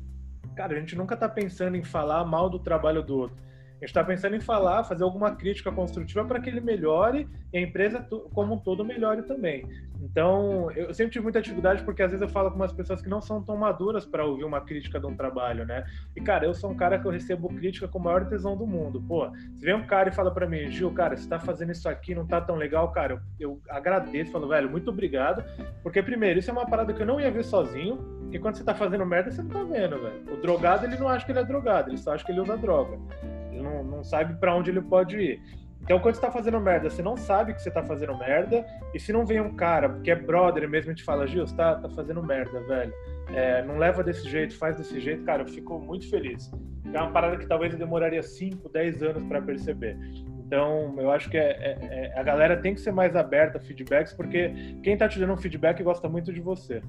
cara, 0.55 0.73
a 0.75 0.79
gente 0.79 0.95
nunca 0.95 1.13
está 1.13 1.29
pensando 1.29 1.75
em 1.75 1.83
falar 1.83 2.25
mal 2.25 2.49
do 2.49 2.59
trabalho 2.59 3.03
do 3.03 3.17
outro. 3.17 3.37
Gente 3.81 3.89
está 3.89 4.03
pensando 4.03 4.35
em 4.35 4.39
falar, 4.39 4.83
fazer 4.83 5.03
alguma 5.03 5.35
crítica 5.35 5.71
construtiva 5.71 6.23
para 6.23 6.39
que 6.39 6.47
ele 6.47 6.61
melhore 6.61 7.27
e 7.51 7.57
a 7.57 7.61
empresa 7.61 8.07
como 8.31 8.53
um 8.53 8.59
todo 8.59 8.85
melhore 8.85 9.23
também. 9.23 9.67
Então, 9.99 10.69
eu 10.73 10.93
sempre 10.93 11.13
tive 11.13 11.23
muita 11.23 11.41
dificuldade 11.41 11.83
porque 11.83 12.03
às 12.03 12.11
vezes 12.11 12.21
eu 12.21 12.29
falo 12.29 12.51
com 12.51 12.57
umas 12.57 12.71
pessoas 12.71 13.01
que 13.01 13.09
não 13.09 13.19
são 13.19 13.41
tão 13.41 13.57
maduras 13.57 14.05
para 14.05 14.23
ouvir 14.23 14.43
uma 14.43 14.61
crítica 14.61 14.99
de 14.99 15.07
um 15.07 15.15
trabalho, 15.15 15.65
né? 15.65 15.83
E 16.15 16.21
cara, 16.21 16.45
eu 16.45 16.53
sou 16.53 16.69
um 16.69 16.75
cara 16.75 16.99
que 16.99 17.07
eu 17.07 17.11
recebo 17.11 17.49
crítica 17.49 17.87
com 17.87 17.97
o 17.97 18.03
maior 18.03 18.23
tesão 18.27 18.55
do 18.55 18.67
mundo. 18.67 19.01
Pô, 19.01 19.27
se 19.57 19.65
vem 19.65 19.73
um 19.73 19.87
cara 19.87 20.09
e 20.09 20.11
fala 20.11 20.31
para 20.31 20.47
mim, 20.47 20.69
Gil, 20.69 20.91
cara, 20.93 21.17
você 21.17 21.27
tá 21.27 21.39
fazendo 21.39 21.71
isso 21.71 21.89
aqui, 21.89 22.13
não 22.13 22.27
tá 22.27 22.39
tão 22.39 22.57
legal, 22.57 22.91
cara, 22.91 23.15
eu, 23.39 23.49
eu 23.49 23.61
agradeço, 23.67 24.31
falo, 24.31 24.47
velho, 24.47 24.69
muito 24.69 24.91
obrigado, 24.91 25.43
porque 25.81 26.03
primeiro, 26.03 26.37
isso 26.37 26.51
é 26.51 26.53
uma 26.53 26.67
parada 26.67 26.93
que 26.93 27.01
eu 27.01 27.07
não 27.07 27.19
ia 27.19 27.31
ver 27.31 27.43
sozinho, 27.43 27.97
e 28.31 28.37
quando 28.37 28.57
você 28.57 28.63
tá 28.63 28.75
fazendo 28.75 29.07
merda, 29.07 29.31
você 29.31 29.41
não 29.41 29.49
tá 29.49 29.63
vendo, 29.63 29.99
velho. 29.99 30.33
O 30.33 30.37
drogado, 30.37 30.85
ele 30.85 30.97
não 30.97 31.07
acha 31.07 31.25
que 31.25 31.31
ele 31.31 31.39
é 31.39 31.43
drogado, 31.43 31.89
ele 31.89 31.97
só 31.97 32.13
acha 32.13 32.23
que 32.23 32.31
ele 32.31 32.41
usa 32.41 32.55
droga 32.55 32.99
não, 33.51 33.83
não 33.83 34.03
sabe 34.03 34.39
para 34.39 34.55
onde 34.55 34.71
ele 34.71 34.81
pode 34.81 35.17
ir. 35.17 35.41
Então, 35.83 35.99
quando 35.99 36.15
você 36.15 36.21
tá 36.21 36.31
fazendo 36.31 36.59
merda, 36.59 36.89
você 36.89 37.01
não 37.01 37.17
sabe 37.17 37.53
que 37.53 37.61
você 37.61 37.71
tá 37.71 37.83
fazendo 37.83 38.15
merda, 38.15 38.65
e 38.93 38.99
se 38.99 39.11
não 39.11 39.25
vem 39.25 39.41
um 39.41 39.55
cara 39.55 39.99
que 40.03 40.11
é 40.11 40.15
brother 40.15 40.69
mesmo 40.69 40.93
te 40.93 41.03
fala, 41.03 41.25
Gil, 41.25 41.45
você 41.45 41.55
tá, 41.55 41.75
tá 41.75 41.89
fazendo 41.89 42.21
merda, 42.21 42.59
velho. 42.61 42.93
É, 43.33 43.63
não 43.63 43.77
leva 43.77 44.03
desse 44.03 44.29
jeito, 44.29 44.55
faz 44.57 44.75
desse 44.77 44.99
jeito, 44.99 45.23
cara, 45.23 45.41
eu 45.41 45.47
fico 45.47 45.79
muito 45.79 46.09
feliz. 46.09 46.51
É 46.93 46.99
uma 46.99 47.11
parada 47.11 47.37
que 47.37 47.47
talvez 47.47 47.73
eu 47.73 47.79
demoraria 47.79 48.21
5, 48.21 48.69
10 48.69 49.03
anos 49.03 49.23
para 49.23 49.41
perceber. 49.41 49.97
Então, 50.45 50.95
eu 50.97 51.09
acho 51.09 51.29
que 51.29 51.37
é, 51.37 51.49
é, 51.49 51.77
é, 52.13 52.19
a 52.19 52.23
galera 52.23 52.57
tem 52.57 52.75
que 52.75 52.81
ser 52.81 52.91
mais 52.91 53.15
aberta 53.15 53.57
a 53.57 53.61
feedbacks, 53.61 54.13
porque 54.13 54.53
quem 54.83 54.97
tá 54.97 55.07
te 55.07 55.17
dando 55.17 55.33
um 55.33 55.37
feedback 55.37 55.81
gosta 55.81 56.09
muito 56.09 56.31
de 56.31 56.41
você. 56.41 56.81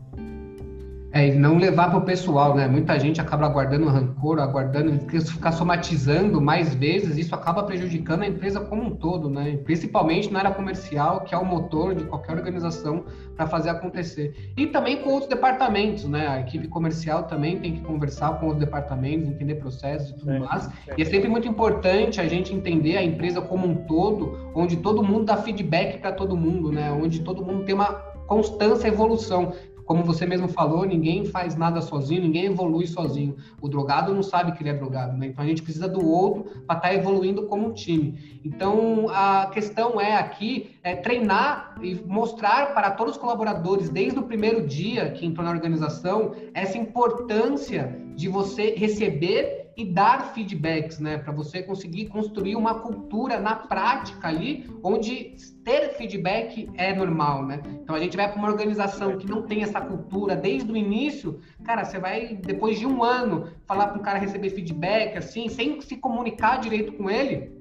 É, 1.12 1.28
e 1.28 1.34
não 1.34 1.58
levar 1.58 1.90
para 1.90 1.98
o 1.98 2.02
pessoal, 2.02 2.54
né? 2.54 2.66
Muita 2.66 2.98
gente 2.98 3.20
acaba 3.20 3.44
aguardando 3.44 3.86
rancor, 3.86 4.38
aguardando, 4.38 4.98
ficar 5.20 5.52
somatizando 5.52 6.40
mais 6.40 6.74
vezes, 6.74 7.18
isso 7.18 7.34
acaba 7.34 7.62
prejudicando 7.64 8.22
a 8.22 8.26
empresa 8.26 8.60
como 8.60 8.82
um 8.82 8.96
todo, 8.96 9.28
né? 9.28 9.58
Principalmente 9.62 10.32
na 10.32 10.38
área 10.38 10.52
comercial, 10.52 11.20
que 11.20 11.34
é 11.34 11.38
o 11.38 11.44
motor 11.44 11.94
de 11.94 12.04
qualquer 12.04 12.34
organização 12.34 13.04
para 13.36 13.46
fazer 13.46 13.68
acontecer. 13.68 14.52
E 14.56 14.66
também 14.68 15.02
com 15.02 15.10
outros 15.10 15.28
departamentos, 15.28 16.08
né? 16.08 16.26
A 16.26 16.40
equipe 16.40 16.66
comercial 16.68 17.24
também 17.24 17.58
tem 17.58 17.74
que 17.74 17.82
conversar 17.82 18.40
com 18.40 18.48
os 18.48 18.56
departamentos, 18.56 19.28
entender 19.28 19.56
processos 19.56 20.10
e 20.10 20.14
tudo 20.14 20.32
é, 20.32 20.38
mais. 20.38 20.66
É. 20.88 20.94
E 20.96 21.02
é 21.02 21.04
sempre 21.04 21.28
muito 21.28 21.46
importante 21.46 22.22
a 22.22 22.26
gente 22.26 22.54
entender 22.54 22.96
a 22.96 23.04
empresa 23.04 23.42
como 23.42 23.66
um 23.68 23.74
todo, 23.74 24.50
onde 24.54 24.78
todo 24.78 25.02
mundo 25.02 25.26
dá 25.26 25.36
feedback 25.36 25.98
para 25.98 26.12
todo 26.12 26.34
mundo, 26.34 26.72
né? 26.72 26.90
Onde 26.90 27.20
todo 27.20 27.44
mundo 27.44 27.64
tem 27.64 27.74
uma 27.74 28.12
constância 28.26 28.88
evolução 28.88 29.52
como 29.84 30.04
você 30.04 30.26
mesmo 30.26 30.48
falou, 30.48 30.84
ninguém 30.84 31.24
faz 31.24 31.56
nada 31.56 31.80
sozinho, 31.80 32.22
ninguém 32.22 32.46
evolui 32.46 32.86
sozinho. 32.86 33.36
O 33.60 33.68
drogado 33.68 34.14
não 34.14 34.22
sabe 34.22 34.52
que 34.52 34.62
ele 34.62 34.70
é 34.70 34.74
drogado, 34.74 35.16
né? 35.16 35.26
Então 35.26 35.44
a 35.44 35.46
gente 35.46 35.62
precisa 35.62 35.88
do 35.88 36.06
outro 36.06 36.44
para 36.66 36.76
estar 36.76 36.88
tá 36.88 36.94
evoluindo 36.94 37.46
como 37.46 37.68
um 37.68 37.72
time. 37.72 38.40
Então 38.44 39.06
a 39.10 39.50
questão 39.52 40.00
é 40.00 40.16
aqui 40.16 40.76
é 40.82 40.94
treinar 40.94 41.76
e 41.82 41.94
mostrar 42.06 42.74
para 42.74 42.90
todos 42.90 43.14
os 43.14 43.20
colaboradores 43.20 43.88
desde 43.88 44.18
o 44.18 44.22
primeiro 44.22 44.66
dia 44.66 45.10
que 45.10 45.26
entrou 45.26 45.44
na 45.44 45.52
organização 45.52 46.32
essa 46.54 46.78
importância 46.78 47.98
de 48.14 48.28
você 48.28 48.74
receber 48.76 49.61
e 49.76 49.84
dar 49.84 50.32
feedbacks, 50.34 50.98
né? 50.98 51.18
Para 51.18 51.32
você 51.32 51.62
conseguir 51.62 52.06
construir 52.06 52.56
uma 52.56 52.80
cultura 52.80 53.38
na 53.40 53.56
prática 53.56 54.28
ali, 54.28 54.68
onde 54.82 55.36
ter 55.64 55.94
feedback 55.94 56.68
é 56.74 56.94
normal, 56.94 57.46
né? 57.46 57.60
Então 57.82 57.94
a 57.94 58.00
gente 58.00 58.16
vai 58.16 58.28
para 58.28 58.38
uma 58.38 58.48
organização 58.48 59.16
que 59.16 59.26
não 59.26 59.42
tem 59.42 59.62
essa 59.62 59.80
cultura 59.80 60.36
desde 60.36 60.70
o 60.70 60.76
início, 60.76 61.40
cara, 61.64 61.84
você 61.84 61.98
vai 61.98 62.34
depois 62.34 62.78
de 62.78 62.86
um 62.86 63.02
ano 63.02 63.48
falar 63.66 63.88
para 63.88 63.98
um 63.98 64.02
cara 64.02 64.18
receber 64.18 64.50
feedback 64.50 65.16
assim, 65.16 65.48
sem 65.48 65.80
se 65.80 65.96
comunicar 65.96 66.60
direito 66.60 66.92
com 66.92 67.08
ele, 67.08 67.52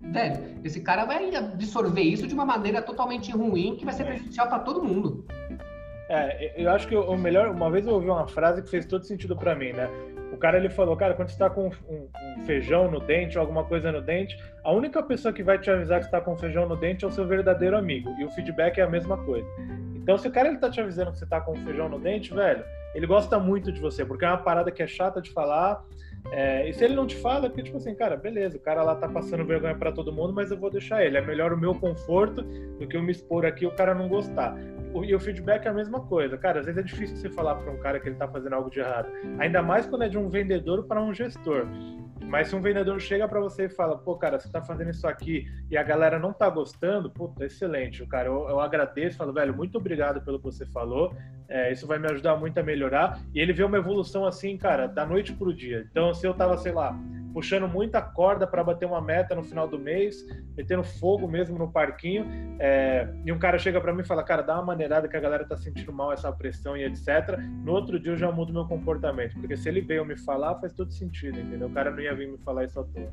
velho, 0.00 0.60
esse 0.64 0.80
cara 0.80 1.04
vai 1.04 1.34
absorver 1.34 2.02
isso 2.02 2.26
de 2.26 2.34
uma 2.34 2.44
maneira 2.44 2.80
totalmente 2.80 3.30
ruim 3.32 3.76
que 3.76 3.84
vai 3.84 3.94
ser 3.94 4.04
prejudicial 4.04 4.48
para 4.48 4.60
todo 4.60 4.82
mundo. 4.82 5.24
É, 6.10 6.60
eu 6.60 6.68
acho 6.72 6.88
que 6.88 6.96
o 6.96 7.16
melhor, 7.16 7.50
uma 7.50 7.70
vez 7.70 7.86
eu 7.86 7.94
ouvi 7.94 8.10
uma 8.10 8.26
frase 8.26 8.60
que 8.60 8.68
fez 8.68 8.84
todo 8.84 9.04
sentido 9.04 9.36
para 9.36 9.54
mim, 9.54 9.72
né? 9.72 9.88
O 10.32 10.36
cara 10.36 10.56
ele 10.56 10.68
falou, 10.68 10.96
cara, 10.96 11.14
quando 11.14 11.28
você 11.28 11.34
está 11.34 11.48
com 11.48 11.68
um, 11.68 11.70
um, 11.88 12.44
feijão 12.46 12.90
no 12.90 12.98
dente 12.98 13.38
ou 13.38 13.42
alguma 13.42 13.62
coisa 13.62 13.92
no 13.92 14.02
dente, 14.02 14.36
a 14.64 14.72
única 14.72 15.00
pessoa 15.04 15.32
que 15.32 15.40
vai 15.40 15.56
te 15.56 15.70
avisar 15.70 16.00
que 16.00 16.06
está 16.06 16.20
com 16.20 16.36
feijão 16.36 16.68
no 16.68 16.74
dente 16.74 17.04
é 17.04 17.08
o 17.08 17.12
seu 17.12 17.24
verdadeiro 17.28 17.76
amigo. 17.76 18.10
E 18.18 18.24
o 18.24 18.30
feedback 18.30 18.78
é 18.78 18.82
a 18.82 18.90
mesma 18.90 19.18
coisa. 19.18 19.46
Então, 19.94 20.18
se 20.18 20.26
o 20.26 20.32
cara 20.32 20.48
ele 20.48 20.58
tá 20.58 20.68
te 20.68 20.80
avisando 20.80 21.12
que 21.12 21.18
você 21.18 21.24
está 21.24 21.40
com 21.40 21.54
feijão 21.54 21.88
no 21.88 22.00
dente, 22.00 22.34
velho, 22.34 22.64
ele 22.92 23.06
gosta 23.06 23.38
muito 23.38 23.70
de 23.70 23.80
você, 23.80 24.04
porque 24.04 24.24
é 24.24 24.28
uma 24.28 24.38
parada 24.38 24.72
que 24.72 24.82
é 24.82 24.88
chata 24.88 25.22
de 25.22 25.30
falar. 25.30 25.84
É, 26.32 26.68
e 26.68 26.72
se 26.72 26.84
ele 26.84 26.94
não 26.94 27.06
te 27.06 27.16
fala, 27.16 27.46
é 27.46 27.48
porque, 27.48 27.62
tipo 27.62 27.76
assim, 27.76 27.94
cara, 27.94 28.16
beleza, 28.16 28.56
o 28.56 28.60
cara 28.60 28.82
lá 28.82 28.96
tá 28.96 29.08
passando 29.08 29.44
vergonha 29.44 29.76
para 29.76 29.92
todo 29.92 30.12
mundo, 30.12 30.32
mas 30.32 30.50
eu 30.50 30.58
vou 30.58 30.70
deixar 30.70 31.04
ele. 31.04 31.16
É 31.16 31.20
melhor 31.20 31.52
o 31.52 31.56
meu 31.56 31.74
conforto 31.74 32.42
do 32.42 32.86
que 32.88 32.96
eu 32.96 33.02
me 33.02 33.12
expor 33.12 33.46
aqui 33.46 33.64
e 33.64 33.68
o 33.68 33.70
cara 33.70 33.94
não 33.94 34.08
gostar. 34.08 34.56
E 35.04 35.14
o 35.14 35.20
feedback 35.20 35.66
é 35.66 35.68
a 35.68 35.72
mesma 35.72 36.00
coisa. 36.00 36.36
Cara, 36.36 36.60
às 36.60 36.66
vezes 36.66 36.80
é 36.80 36.82
difícil 36.82 37.16
você 37.16 37.28
falar 37.28 37.54
para 37.56 37.70
um 37.70 37.78
cara 37.78 38.00
que 38.00 38.08
ele 38.08 38.16
tá 38.16 38.28
fazendo 38.28 38.54
algo 38.54 38.70
de 38.70 38.80
errado. 38.80 39.08
Ainda 39.38 39.62
mais 39.62 39.86
quando 39.86 40.02
é 40.02 40.08
de 40.08 40.18
um 40.18 40.28
vendedor 40.28 40.84
para 40.84 41.00
um 41.00 41.14
gestor. 41.14 41.66
Mas 42.30 42.48
se 42.48 42.54
um 42.54 42.60
vendedor 42.60 43.00
chega 43.00 43.26
para 43.26 43.40
você 43.40 43.64
e 43.64 43.68
fala, 43.68 43.98
pô, 43.98 44.14
cara, 44.16 44.38
você 44.38 44.48
tá 44.48 44.62
fazendo 44.62 44.90
isso 44.90 45.06
aqui 45.06 45.46
e 45.68 45.76
a 45.76 45.82
galera 45.82 46.18
não 46.18 46.32
tá 46.32 46.48
gostando, 46.48 47.10
puta, 47.10 47.44
excelente, 47.44 48.06
cara. 48.06 48.28
Eu, 48.28 48.48
eu 48.48 48.60
agradeço, 48.60 49.16
falo, 49.16 49.32
velho, 49.32 49.52
muito 49.52 49.78
obrigado 49.78 50.20
pelo 50.20 50.38
que 50.38 50.44
você 50.44 50.64
falou. 50.66 51.12
É, 51.48 51.72
isso 51.72 51.86
vai 51.86 51.98
me 51.98 52.08
ajudar 52.08 52.36
muito 52.36 52.56
a 52.58 52.62
melhorar. 52.62 53.18
E 53.34 53.40
ele 53.40 53.52
vê 53.52 53.64
uma 53.64 53.78
evolução 53.78 54.24
assim, 54.24 54.56
cara, 54.56 54.86
da 54.86 55.04
noite 55.04 55.32
pro 55.32 55.52
dia. 55.52 55.86
Então, 55.90 56.14
se 56.14 56.24
eu 56.24 56.32
tava, 56.32 56.56
sei 56.58 56.70
lá, 56.70 56.96
puxando 57.32 57.68
muita 57.68 58.00
corda 58.00 58.46
para 58.46 58.62
bater 58.62 58.86
uma 58.86 59.00
meta 59.00 59.34
no 59.34 59.42
final 59.42 59.66
do 59.66 59.78
mês, 59.78 60.24
metendo 60.56 60.82
fogo 60.82 61.26
mesmo 61.28 61.58
no 61.58 61.70
parquinho. 61.70 62.26
É, 62.58 63.08
e 63.24 63.32
um 63.32 63.38
cara 63.38 63.58
chega 63.58 63.80
para 63.80 63.92
mim 63.92 64.02
e 64.02 64.06
fala: 64.06 64.22
Cara, 64.22 64.42
dá 64.42 64.60
uma 64.60 64.74
maneirada 64.80 65.06
que 65.06 65.16
a 65.16 65.20
galera 65.20 65.44
tá 65.44 65.56
sentindo 65.56 65.92
mal 65.92 66.10
essa 66.10 66.32
pressão 66.32 66.74
e 66.74 66.84
etc. 66.84 67.38
No 67.62 67.72
outro 67.72 68.00
dia 68.00 68.12
eu 68.12 68.16
já 68.16 68.32
mudo 68.32 68.50
meu 68.50 68.64
comportamento, 68.64 69.38
porque 69.38 69.56
se 69.56 69.68
ele 69.68 69.82
veio 69.82 70.06
me 70.06 70.16
falar, 70.16 70.54
faz 70.58 70.72
todo 70.72 70.90
sentido, 70.90 71.38
entendeu? 71.38 71.68
O 71.68 71.70
cara 71.70 71.90
não 71.90 72.00
ia 72.00 72.14
vir 72.14 72.32
me 72.32 72.38
falar 72.38 72.64
isso 72.64 72.80
à 72.80 72.84
toa. 72.84 73.12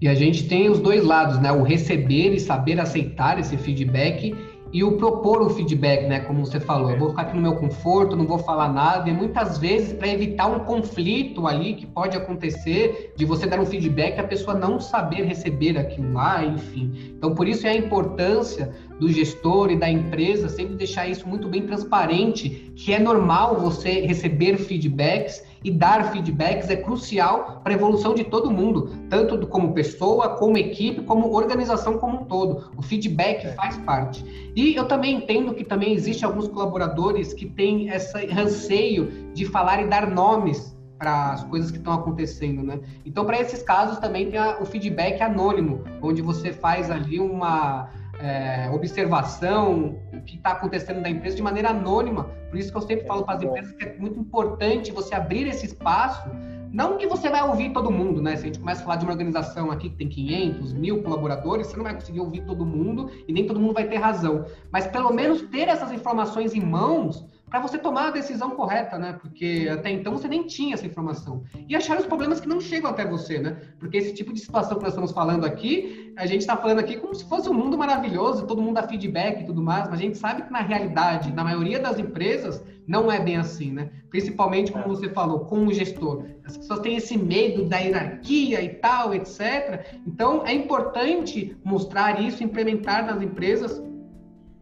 E 0.00 0.08
a 0.08 0.14
gente 0.14 0.48
tem 0.48 0.70
os 0.70 0.80
dois 0.80 1.04
lados, 1.04 1.38
né? 1.38 1.52
O 1.52 1.62
receber 1.62 2.32
e 2.32 2.40
saber 2.40 2.80
aceitar 2.80 3.38
esse 3.38 3.58
feedback 3.58 4.34
e 4.72 4.84
o 4.84 4.92
propor 4.92 5.42
o 5.42 5.50
feedback, 5.50 6.06
né? 6.06 6.20
Como 6.20 6.44
você 6.46 6.60
falou, 6.60 6.90
eu 6.90 6.98
vou 6.98 7.10
ficar 7.10 7.22
aqui 7.22 7.36
no 7.36 7.42
meu 7.42 7.56
conforto, 7.56 8.16
não 8.16 8.26
vou 8.26 8.38
falar 8.38 8.72
nada, 8.72 9.08
e 9.08 9.12
muitas 9.12 9.58
vezes 9.58 9.92
para 9.92 10.08
evitar 10.08 10.46
um 10.46 10.60
conflito 10.60 11.46
ali 11.46 11.74
que 11.74 11.86
pode 11.86 12.16
acontecer, 12.16 13.12
de 13.16 13.24
você 13.24 13.46
dar 13.46 13.60
um 13.60 13.66
feedback 13.66 14.18
a 14.18 14.24
pessoa 14.24 14.56
não 14.56 14.78
saber 14.78 15.24
receber 15.24 15.78
aquilo 15.78 16.12
lá, 16.12 16.44
enfim. 16.44 17.14
Então, 17.16 17.34
por 17.34 17.48
isso 17.48 17.66
é 17.66 17.70
a 17.70 17.76
importância 17.76 18.72
do 18.98 19.08
gestor 19.08 19.70
e 19.70 19.76
da 19.76 19.90
empresa 19.90 20.48
sempre 20.48 20.76
deixar 20.76 21.08
isso 21.08 21.28
muito 21.28 21.48
bem 21.48 21.62
transparente, 21.62 22.72
que 22.76 22.92
é 22.92 22.98
normal 22.98 23.58
você 23.58 24.00
receber 24.00 24.56
feedbacks 24.56 25.49
e 25.62 25.70
dar 25.70 26.10
feedbacks 26.10 26.70
é 26.70 26.76
crucial 26.76 27.60
para 27.62 27.72
a 27.72 27.76
evolução 27.76 28.14
de 28.14 28.24
todo 28.24 28.50
mundo, 28.50 28.90
tanto 29.08 29.46
como 29.46 29.72
pessoa, 29.72 30.36
como 30.36 30.56
equipe, 30.56 31.02
como 31.02 31.32
organização 31.34 31.98
como 31.98 32.22
um 32.22 32.24
todo. 32.24 32.70
O 32.76 32.82
feedback 32.82 33.46
é. 33.46 33.52
faz 33.52 33.76
parte. 33.78 34.24
E 34.56 34.74
eu 34.74 34.86
também 34.86 35.16
entendo 35.16 35.54
que 35.54 35.64
também 35.64 35.92
existe 35.92 36.24
alguns 36.24 36.48
colaboradores 36.48 37.34
que 37.34 37.46
têm 37.46 37.88
esse 37.88 38.26
anseio 38.32 39.32
de 39.34 39.44
falar 39.44 39.82
e 39.82 39.88
dar 39.88 40.10
nomes 40.10 40.78
para 40.98 41.32
as 41.32 41.44
coisas 41.44 41.70
que 41.70 41.78
estão 41.78 41.94
acontecendo, 41.94 42.62
né? 42.62 42.78
Então, 43.06 43.24
para 43.24 43.40
esses 43.40 43.62
casos 43.62 43.98
também 43.98 44.30
tem 44.30 44.38
a, 44.38 44.60
o 44.60 44.66
feedback 44.66 45.22
anônimo, 45.22 45.82
onde 46.02 46.20
você 46.20 46.52
faz 46.52 46.90
ali 46.90 47.18
uma 47.18 47.88
é, 48.22 48.70
observação, 48.72 49.96
o 50.12 50.20
que 50.22 50.36
está 50.36 50.52
acontecendo 50.52 51.02
da 51.02 51.08
empresa 51.08 51.36
de 51.36 51.42
maneira 51.42 51.70
anônima. 51.70 52.24
Por 52.50 52.58
isso 52.58 52.70
que 52.70 52.76
eu 52.76 52.82
sempre 52.82 53.06
falo 53.06 53.24
para 53.24 53.36
as 53.36 53.42
empresas 53.42 53.72
que 53.72 53.84
é 53.84 53.96
muito 53.98 54.18
importante 54.18 54.92
você 54.92 55.14
abrir 55.14 55.48
esse 55.48 55.66
espaço. 55.66 56.28
Não 56.72 56.96
que 56.98 57.06
você 57.06 57.28
vai 57.28 57.42
ouvir 57.42 57.72
todo 57.72 57.90
mundo, 57.90 58.22
né? 58.22 58.36
Se 58.36 58.42
a 58.42 58.46
gente 58.46 58.60
começa 58.60 58.80
a 58.80 58.84
falar 58.84 58.96
de 58.96 59.04
uma 59.04 59.12
organização 59.12 59.72
aqui 59.72 59.90
que 59.90 59.96
tem 59.96 60.08
500, 60.08 60.72
mil 60.72 61.02
colaboradores, 61.02 61.66
você 61.66 61.76
não 61.76 61.82
vai 61.82 61.94
conseguir 61.94 62.20
ouvir 62.20 62.42
todo 62.42 62.64
mundo 62.64 63.10
e 63.26 63.32
nem 63.32 63.44
todo 63.44 63.58
mundo 63.58 63.74
vai 63.74 63.88
ter 63.88 63.96
razão. 63.96 64.44
Mas 64.70 64.86
pelo 64.86 65.12
menos 65.12 65.42
ter 65.42 65.68
essas 65.68 65.90
informações 65.90 66.54
em 66.54 66.60
mãos 66.60 67.26
para 67.50 67.58
você 67.58 67.76
tomar 67.76 68.08
a 68.08 68.10
decisão 68.12 68.50
correta, 68.50 68.96
né? 68.96 69.18
Porque 69.20 69.68
até 69.70 69.90
então 69.90 70.12
você 70.12 70.28
nem 70.28 70.46
tinha 70.46 70.74
essa 70.74 70.86
informação. 70.86 71.42
E 71.68 71.74
achar 71.74 71.98
os 71.98 72.06
problemas 72.06 72.40
que 72.40 72.48
não 72.48 72.60
chegam 72.60 72.88
até 72.88 73.04
você, 73.04 73.40
né? 73.40 73.56
Porque 73.78 73.98
esse 73.98 74.14
tipo 74.14 74.32
de 74.32 74.38
situação 74.38 74.76
que 74.76 74.84
nós 74.84 74.92
estamos 74.92 75.10
falando 75.10 75.44
aqui, 75.44 76.14
a 76.16 76.26
gente 76.26 76.42
está 76.42 76.56
falando 76.56 76.78
aqui 76.78 76.96
como 76.96 77.12
se 77.12 77.28
fosse 77.28 77.48
um 77.48 77.54
mundo 77.54 77.76
maravilhoso, 77.76 78.46
todo 78.46 78.62
mundo 78.62 78.74
dá 78.74 78.84
feedback 78.84 79.42
e 79.42 79.46
tudo 79.46 79.60
mais, 79.60 79.88
mas 79.90 79.98
a 79.98 80.02
gente 80.02 80.16
sabe 80.16 80.42
que 80.42 80.52
na 80.52 80.60
realidade, 80.60 81.32
na 81.32 81.42
maioria 81.42 81.80
das 81.80 81.98
empresas, 81.98 82.62
não 82.86 83.10
é 83.10 83.20
bem 83.20 83.36
assim, 83.36 83.72
né? 83.72 83.90
Principalmente, 84.10 84.72
como 84.72 84.88
você 84.88 85.08
falou, 85.08 85.40
com 85.40 85.66
o 85.66 85.72
gestor. 85.72 86.24
As 86.44 86.56
pessoas 86.56 86.80
têm 86.80 86.96
esse 86.96 87.16
medo 87.16 87.64
da 87.64 87.78
hierarquia 87.78 88.62
e 88.62 88.68
tal, 88.70 89.14
etc. 89.14 89.86
Então, 90.06 90.44
é 90.46 90.52
importante 90.52 91.56
mostrar 91.64 92.20
isso, 92.20 92.42
implementar 92.42 93.06
nas 93.06 93.22
empresas 93.22 93.80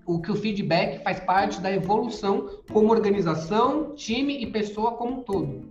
o 0.08 0.22
que 0.22 0.32
o 0.32 0.34
feedback 0.34 1.02
faz 1.02 1.20
parte 1.20 1.60
da 1.60 1.70
evolução 1.70 2.62
como 2.72 2.90
organização, 2.90 3.94
time 3.94 4.42
e 4.42 4.46
pessoa 4.50 4.92
como 4.92 5.20
um 5.20 5.22
todo. 5.22 5.68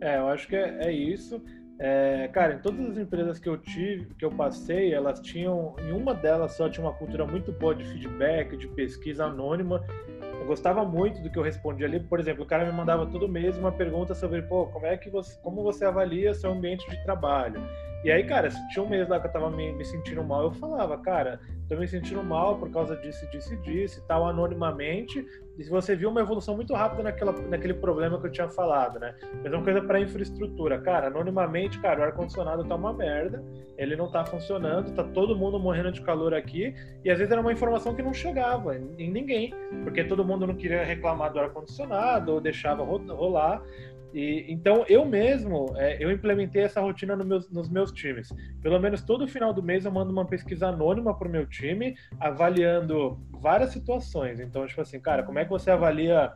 É, 0.00 0.18
eu 0.18 0.28
acho 0.28 0.46
que 0.46 0.54
é, 0.54 0.86
é 0.86 0.92
isso. 0.92 1.42
É, 1.80 2.28
cara, 2.32 2.54
em 2.54 2.58
todas 2.58 2.90
as 2.90 2.96
empresas 2.96 3.40
que 3.40 3.48
eu 3.48 3.58
tive, 3.58 4.14
que 4.14 4.24
eu 4.24 4.30
passei, 4.30 4.94
elas 4.94 5.18
tinham, 5.20 5.74
em 5.80 5.90
uma 5.90 6.14
delas 6.14 6.52
só 6.52 6.68
tinha 6.68 6.86
uma 6.86 6.92
cultura 6.92 7.26
muito 7.26 7.50
boa 7.50 7.74
de 7.74 7.84
feedback, 7.84 8.56
de 8.56 8.68
pesquisa 8.68 9.24
anônima. 9.24 9.84
Eu 10.22 10.46
gostava 10.46 10.84
muito 10.84 11.20
do 11.20 11.28
que 11.28 11.38
eu 11.38 11.42
respondia 11.42 11.86
ali. 11.86 11.98
Por 11.98 12.20
exemplo, 12.20 12.44
o 12.44 12.46
cara 12.46 12.64
me 12.64 12.72
mandava 12.72 13.04
todo 13.04 13.28
mês 13.28 13.58
uma 13.58 13.72
pergunta 13.72 14.14
sobre, 14.14 14.42
pô, 14.42 14.66
como 14.66 14.86
é 14.86 14.96
que 14.96 15.10
você, 15.10 15.36
como 15.42 15.64
você 15.64 15.84
avalia 15.84 16.34
seu 16.34 16.52
ambiente 16.52 16.88
de 16.88 17.02
trabalho? 17.02 17.60
E 18.02 18.10
aí, 18.10 18.24
cara, 18.24 18.48
tinha 18.72 18.82
um 18.82 18.88
mês 18.88 19.06
lá 19.08 19.20
que 19.20 19.26
eu 19.26 19.32
tava 19.32 19.50
me, 19.50 19.72
me, 19.72 19.84
sentindo 19.84 20.24
mal, 20.24 20.44
eu 20.44 20.52
falava, 20.52 20.96
cara, 20.98 21.38
tô 21.68 21.76
me 21.76 21.86
sentindo 21.86 22.22
mal 22.22 22.58
por 22.58 22.70
causa 22.70 22.96
disso, 22.96 23.30
disso 23.30 23.52
e 23.52 23.56
disso, 23.58 24.00
e 24.00 24.08
tal, 24.08 24.26
anonimamente. 24.26 25.26
E 25.58 25.64
você 25.64 25.94
viu 25.94 26.08
uma 26.08 26.22
evolução 26.22 26.56
muito 26.56 26.72
rápida 26.72 27.02
naquela, 27.02 27.32
naquele 27.32 27.74
problema 27.74 28.18
que 28.18 28.26
eu 28.26 28.32
tinha 28.32 28.48
falado, 28.48 28.98
né? 28.98 29.14
Mesma 29.42 29.62
coisa 29.62 29.82
para 29.82 30.00
infraestrutura. 30.00 30.80
Cara, 30.80 31.08
anonimamente, 31.08 31.78
cara, 31.80 32.00
o 32.00 32.04
ar-condicionado 32.04 32.64
tá 32.64 32.74
uma 32.74 32.94
merda, 32.94 33.44
ele 33.76 33.94
não 33.96 34.10
tá 34.10 34.24
funcionando, 34.24 34.94
tá 34.94 35.04
todo 35.04 35.36
mundo 35.36 35.58
morrendo 35.58 35.92
de 35.92 36.00
calor 36.00 36.32
aqui, 36.32 36.74
e 37.04 37.10
às 37.10 37.18
vezes 37.18 37.30
era 37.30 37.40
uma 37.40 37.52
informação 37.52 37.94
que 37.94 38.02
não 38.02 38.14
chegava 38.14 38.74
em 38.76 39.10
ninguém, 39.10 39.52
porque 39.84 40.04
todo 40.04 40.24
mundo 40.24 40.46
não 40.46 40.54
queria 40.54 40.82
reclamar 40.82 41.30
do 41.30 41.38
ar-condicionado 41.38 42.32
ou 42.32 42.40
deixava 42.40 42.82
rolar. 42.82 43.62
E, 44.12 44.46
então, 44.48 44.84
eu 44.88 45.04
mesmo, 45.04 45.72
é, 45.76 46.02
eu 46.02 46.10
implementei 46.10 46.62
essa 46.62 46.80
rotina 46.80 47.14
no 47.16 47.24
meus, 47.24 47.50
nos 47.50 47.68
meus 47.68 47.92
times. 47.92 48.28
Pelo 48.62 48.78
menos 48.78 49.02
todo 49.02 49.26
final 49.28 49.52
do 49.52 49.62
mês 49.62 49.84
eu 49.84 49.92
mando 49.92 50.12
uma 50.12 50.24
pesquisa 50.24 50.68
anônima 50.68 51.16
para 51.16 51.28
o 51.28 51.30
meu 51.30 51.46
time, 51.46 51.96
avaliando 52.18 53.18
várias 53.30 53.70
situações. 53.70 54.40
Então, 54.40 54.66
tipo 54.66 54.80
assim, 54.80 55.00
cara, 55.00 55.22
como 55.22 55.38
é 55.38 55.44
que 55.44 55.50
você 55.50 55.70
avalia 55.70 56.32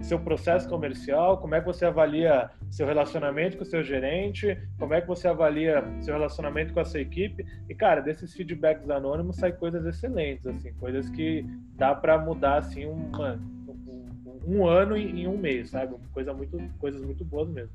seu 0.00 0.18
processo 0.18 0.68
comercial, 0.68 1.38
como 1.38 1.54
é 1.54 1.60
que 1.60 1.66
você 1.66 1.84
avalia 1.84 2.50
seu 2.70 2.86
relacionamento 2.86 3.56
com 3.56 3.62
o 3.62 3.66
seu 3.66 3.82
gerente, 3.82 4.58
como 4.78 4.92
é 4.92 5.00
que 5.00 5.06
você 5.06 5.28
avalia 5.28 5.84
seu 6.00 6.14
relacionamento 6.14 6.74
com 6.74 6.80
a 6.80 6.84
sua 6.84 7.00
equipe. 7.00 7.46
E, 7.68 7.74
cara, 7.74 8.00
desses 8.00 8.34
feedbacks 8.34 8.90
anônimos 8.90 9.36
sai 9.36 9.52
coisas 9.52 9.86
excelentes, 9.86 10.46
assim, 10.46 10.72
coisas 10.74 11.08
que 11.10 11.46
dá 11.76 11.94
para 11.94 12.18
mudar, 12.18 12.58
assim, 12.58 12.84
uma 12.86 13.40
um 14.46 14.66
ano 14.66 14.96
em, 14.96 15.26
um 15.26 15.36
mês, 15.36 15.70
sabe? 15.70 15.94
Coisa 16.12 16.32
muito, 16.32 16.60
coisas 16.78 17.02
muito 17.02 17.24
boas 17.24 17.48
mesmo. 17.48 17.70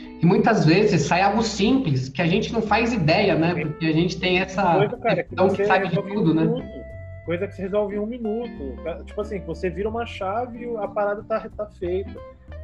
E 0.00 0.26
muitas 0.26 0.64
vezes 0.64 1.02
sai 1.02 1.22
algo 1.22 1.42
simples 1.42 2.08
que 2.08 2.20
a 2.20 2.26
gente 2.26 2.52
não 2.52 2.60
faz 2.60 2.92
ideia, 2.92 3.36
né? 3.36 3.54
Porque 3.54 3.86
a 3.86 3.92
gente 3.92 4.18
tem 4.18 4.40
essa 4.40 4.74
coisa, 4.74 4.96
cara, 4.96 5.22
que, 5.22 5.36
que 5.36 5.64
sabe 5.66 5.88
de 5.88 5.94
tudo, 5.94 6.32
um 6.32 6.34
né? 6.34 6.42
Minuto, 6.42 6.66
coisa 7.24 7.46
que 7.46 7.54
se 7.54 7.62
resolve 7.62 7.96
em 7.96 7.98
um 7.98 8.06
minuto. 8.06 8.76
Tipo 9.04 9.20
assim, 9.20 9.40
você 9.40 9.70
vira 9.70 9.88
uma 9.88 10.04
chave 10.04 10.64
e 10.64 10.76
a 10.76 10.88
parada 10.88 11.22
tá, 11.22 11.48
tá 11.56 11.66
feita. 11.66 12.18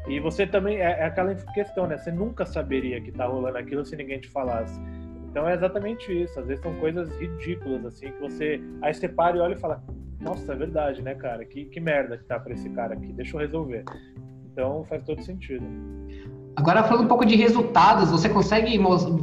E 0.09 0.19
você 0.19 0.47
também, 0.47 0.79
é, 0.79 1.01
é 1.01 1.05
aquela 1.05 1.35
questão, 1.35 1.87
né? 1.87 1.99
Você 1.99 2.11
nunca 2.11 2.45
saberia 2.45 3.01
que 3.01 3.13
tá 3.13 3.27
rolando 3.27 3.59
aquilo 3.59 3.85
se 3.85 3.95
ninguém 3.97 4.19
te 4.19 4.29
falasse. 4.29 4.81
Então 5.31 5.49
é 5.49 5.55
exatamente 5.55 6.13
isso. 6.13 6.39
Às 6.39 6.47
vezes 6.47 6.63
são 6.63 6.75
coisas 6.77 7.09
ridículas, 7.19 7.85
assim, 7.85 8.11
que 8.11 8.21
você. 8.21 8.61
Aí 8.83 8.93
você 8.93 9.09
para 9.09 9.37
e 9.37 9.41
olha 9.41 9.55
e 9.55 9.59
fala: 9.59 9.83
nossa, 10.21 10.53
é 10.53 10.57
verdade, 10.57 11.03
né, 11.03 11.15
cara? 11.15 11.45
Que, 11.45 11.65
que 11.65 11.81
merda 11.81 12.19
que 12.19 12.25
tá 12.25 12.39
pra 12.39 12.53
esse 12.53 12.69
cara 12.71 12.95
aqui, 12.95 13.13
deixa 13.13 13.37
eu 13.37 13.41
resolver. 13.41 13.85
Então 14.53 14.85
faz 14.85 15.03
todo 15.05 15.23
sentido. 15.23 15.65
Agora 16.57 16.83
falando 16.83 17.05
um 17.05 17.09
pouco 17.09 17.25
de 17.25 17.37
resultados, 17.37 18.11
você 18.11 18.29
consegue 18.29 18.79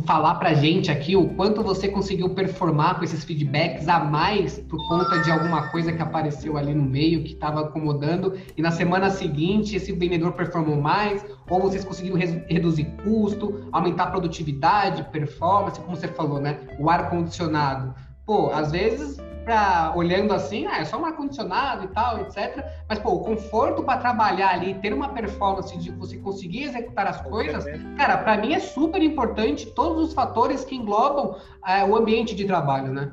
falar 0.06 0.36
pra 0.36 0.54
gente 0.54 0.89
aqui 0.89 1.16
o 1.16 1.36
quanto 1.36 1.62
você 1.62 1.88
conseguiu 1.88 2.30
performar 2.34 2.98
com 2.98 3.04
esses 3.04 3.24
feedbacks 3.24 3.88
a 3.88 4.00
mais 4.00 4.58
por 4.60 4.88
conta 4.88 5.20
de 5.20 5.30
alguma 5.30 5.70
coisa 5.70 5.92
que 5.92 6.01
apareceu 6.01 6.58
ali 6.58 6.74
no 6.74 6.82
meio 6.82 7.24
que 7.24 7.34
estava 7.34 7.62
acomodando 7.62 8.34
e 8.56 8.62
na 8.62 8.72
semana 8.72 9.10
seguinte 9.10 9.75
esse 9.75 9.92
vendedor 9.92 10.32
performou 10.34 10.77
mais 10.77 11.24
ou 11.50 11.60
vocês 11.60 11.84
conseguiram 11.84 12.18
reduzir 12.18 12.86
custo, 13.04 13.68
aumentar 13.72 14.06
a 14.06 14.12
produtividade, 14.12 15.04
performance, 15.12 15.80
como 15.80 15.96
você 15.96 16.08
falou, 16.08 16.39
né? 16.39 16.62
O 16.80 16.89
ar 16.89 17.10
condicionado. 17.10 17.94
Pô, 18.25 18.50
às 18.50 18.72
vezes 18.72 19.18
pra, 19.48 19.94
olhando 19.96 20.34
assim, 20.34 20.68
ah, 20.68 20.80
é 20.80 20.84
só 20.84 21.00
um 21.00 21.06
ar-condicionado 21.06 21.86
e 21.86 21.88
tal, 21.88 22.20
etc. 22.20 22.66
Mas, 22.88 23.00
pô, 23.00 23.12
o 23.12 23.24
conforto 23.24 23.82
para 23.82 23.98
trabalhar 23.98 24.50
ali, 24.50 24.74
ter 24.75 24.94
uma 24.94 25.08
performance 25.08 25.75
de 25.77 25.89
você 25.92 26.18
conseguir 26.18 26.63
executar 26.63 27.08
as 27.08 27.22
coisas, 27.22 27.63
cara, 27.96 28.18
para 28.18 28.36
mim 28.36 28.54
é 28.54 28.60
super 28.60 29.01
importante 29.01 29.68
todos 29.68 30.10
os 30.10 30.13
fatores 30.13 30.66
que 30.66 30.75
englobam 30.75 31.38
é, 31.66 31.81
o 31.86 31.96
ambiente 31.96 32.36
de 32.36 32.44
trabalho, 32.44 32.92
né? 32.92 33.10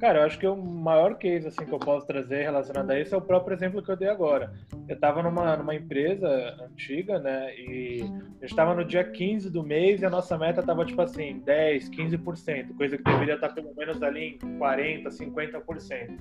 Cara, 0.00 0.20
eu 0.20 0.24
acho 0.24 0.38
que 0.38 0.46
o 0.46 0.56
maior 0.56 1.16
case 1.16 1.46
assim, 1.46 1.64
que 1.64 1.72
eu 1.72 1.78
posso 1.78 2.06
trazer 2.06 2.42
relacionado 2.42 2.90
a 2.90 3.00
isso 3.00 3.14
é 3.14 3.18
o 3.18 3.22
próprio 3.22 3.54
exemplo 3.54 3.82
que 3.82 3.90
eu 3.90 3.96
dei 3.96 4.08
agora. 4.08 4.52
Eu 4.88 4.94
estava 4.94 5.22
numa, 5.22 5.56
numa 5.56 5.74
empresa 5.74 6.28
antiga, 6.60 7.18
né? 7.18 7.54
E 7.56 8.04
gente 8.40 8.50
estava 8.50 8.74
no 8.74 8.84
dia 8.84 9.04
15 9.04 9.50
do 9.50 9.62
mês 9.62 10.00
e 10.00 10.06
a 10.06 10.10
nossa 10.10 10.36
meta 10.38 10.60
estava 10.60 10.84
tipo 10.84 11.00
assim, 11.02 11.40
10, 11.44 11.90
15%, 11.90 12.74
coisa 12.76 12.96
que 12.96 13.04
deveria 13.04 13.34
estar 13.34 13.50
pelo 13.50 13.74
menos 13.74 14.02
ali 14.02 14.38
em 14.42 14.58
40, 14.58 15.08
50%. 15.10 16.18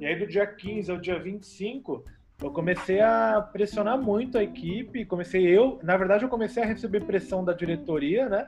E 0.00 0.06
aí 0.06 0.16
do 0.16 0.26
dia 0.26 0.46
15 0.46 0.90
ao 0.90 0.98
dia 0.98 1.18
25, 1.18 2.04
eu 2.42 2.50
comecei 2.52 3.00
a 3.00 3.40
pressionar 3.52 4.00
muito 4.00 4.38
a 4.38 4.44
equipe, 4.44 5.04
comecei 5.04 5.46
eu, 5.46 5.80
na 5.82 5.96
verdade 5.96 6.24
eu 6.24 6.28
comecei 6.28 6.62
a 6.62 6.66
receber 6.66 7.04
pressão 7.04 7.44
da 7.44 7.52
diretoria, 7.52 8.28
né? 8.28 8.46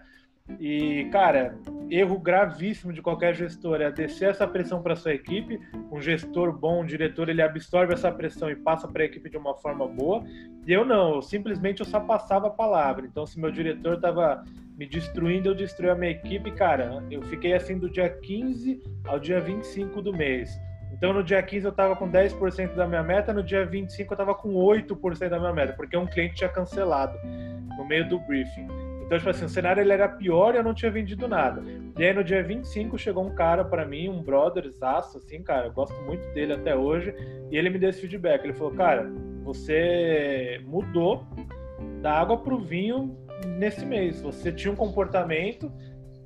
E, 0.58 1.08
cara, 1.12 1.58
erro 1.90 2.18
gravíssimo 2.18 2.92
de 2.92 3.02
qualquer 3.02 3.34
gestor 3.34 3.80
é 3.80 3.90
descer 3.90 4.30
essa 4.30 4.46
pressão 4.46 4.82
para 4.82 4.96
sua 4.96 5.12
equipe. 5.12 5.60
Um 5.90 6.00
gestor 6.00 6.52
bom, 6.52 6.82
um 6.82 6.86
diretor, 6.86 7.28
ele 7.28 7.42
absorve 7.42 7.92
essa 7.92 8.10
pressão 8.10 8.50
e 8.50 8.56
passa 8.56 8.88
para 8.88 9.02
a 9.02 9.06
equipe 9.06 9.28
de 9.28 9.36
uma 9.36 9.54
forma 9.54 9.86
boa. 9.86 10.24
E 10.66 10.72
eu 10.72 10.84
não, 10.84 11.16
eu 11.16 11.22
simplesmente 11.22 11.80
eu 11.80 11.86
só 11.86 12.00
passava 12.00 12.48
a 12.48 12.50
palavra. 12.50 13.06
Então, 13.06 13.26
se 13.26 13.38
meu 13.38 13.50
diretor 13.50 13.94
estava 13.94 14.42
me 14.76 14.86
destruindo, 14.86 15.48
eu 15.48 15.54
destruí 15.54 15.90
a 15.90 15.94
minha 15.94 16.12
equipe, 16.12 16.50
cara. 16.52 17.04
Eu 17.10 17.22
fiquei 17.22 17.52
assim 17.52 17.78
do 17.78 17.90
dia 17.90 18.08
15 18.08 18.80
ao 19.06 19.18
dia 19.18 19.40
25 19.40 20.00
do 20.00 20.12
mês. 20.12 20.58
Então, 20.92 21.12
no 21.12 21.22
dia 21.22 21.42
15 21.42 21.66
eu 21.66 21.70
estava 21.70 21.94
com 21.94 22.10
10% 22.10 22.74
da 22.74 22.86
minha 22.86 23.02
meta, 23.02 23.32
no 23.32 23.42
dia 23.42 23.64
25 23.64 24.12
eu 24.12 24.14
estava 24.14 24.34
com 24.34 24.54
8% 24.54 25.28
da 25.28 25.38
minha 25.38 25.52
meta, 25.52 25.72
porque 25.74 25.96
um 25.96 26.06
cliente 26.06 26.36
tinha 26.36 26.48
cancelado 26.48 27.16
no 27.76 27.84
meio 27.84 28.08
do 28.08 28.18
briefing. 28.20 28.87
Então, 29.08 29.16
tipo 29.16 29.30
assim, 29.30 29.46
o 29.46 29.48
cenário 29.48 29.80
ele 29.80 29.90
era 29.90 30.06
pior 30.06 30.54
e 30.54 30.58
eu 30.58 30.62
não 30.62 30.74
tinha 30.74 30.90
vendido 30.90 31.26
nada. 31.26 31.62
E 31.98 32.04
aí, 32.04 32.12
no 32.12 32.22
dia 32.22 32.42
25, 32.42 32.98
chegou 32.98 33.24
um 33.24 33.34
cara 33.34 33.64
para 33.64 33.86
mim, 33.86 34.06
um 34.06 34.22
brother, 34.22 34.70
zaço, 34.70 35.16
assim, 35.16 35.42
cara, 35.42 35.68
eu 35.68 35.72
gosto 35.72 35.98
muito 36.02 36.28
dele 36.34 36.52
até 36.52 36.76
hoje, 36.76 37.14
e 37.50 37.56
ele 37.56 37.70
me 37.70 37.78
deu 37.78 37.88
esse 37.88 38.02
feedback. 38.02 38.44
Ele 38.44 38.52
falou, 38.52 38.74
cara, 38.74 39.10
você 39.42 40.60
mudou 40.66 41.26
da 42.02 42.12
água 42.12 42.36
pro 42.36 42.58
vinho 42.58 43.16
nesse 43.46 43.82
mês. 43.86 44.20
Você 44.20 44.52
tinha 44.52 44.70
um 44.70 44.76
comportamento, 44.76 45.72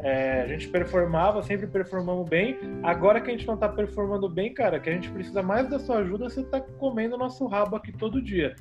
é, 0.01 0.43
a 0.43 0.49
gente 0.49 0.67
performava, 0.67 1.41
sempre 1.41 1.69
performamos 1.69 2.29
bem. 2.29 2.59
Agora 2.83 3.21
que 3.21 3.31
a 3.31 3.33
gente 3.33 3.47
não 3.47 3.57
tá 3.57 3.69
performando 3.69 4.29
bem, 4.29 4.53
cara, 4.53 4.81
que 4.81 4.91
a 4.91 4.93
gente 4.93 5.09
precisa 5.09 5.41
mais 5.41 5.69
da 5.69 5.79
sua 5.79 5.99
ajuda, 5.99 6.29
você 6.29 6.43
tá 6.43 6.61
comendo 6.61 7.17
nosso 7.17 7.47
rabo 7.47 7.77
aqui 7.77 7.93
todo 7.93 8.21
dia. 8.21 8.57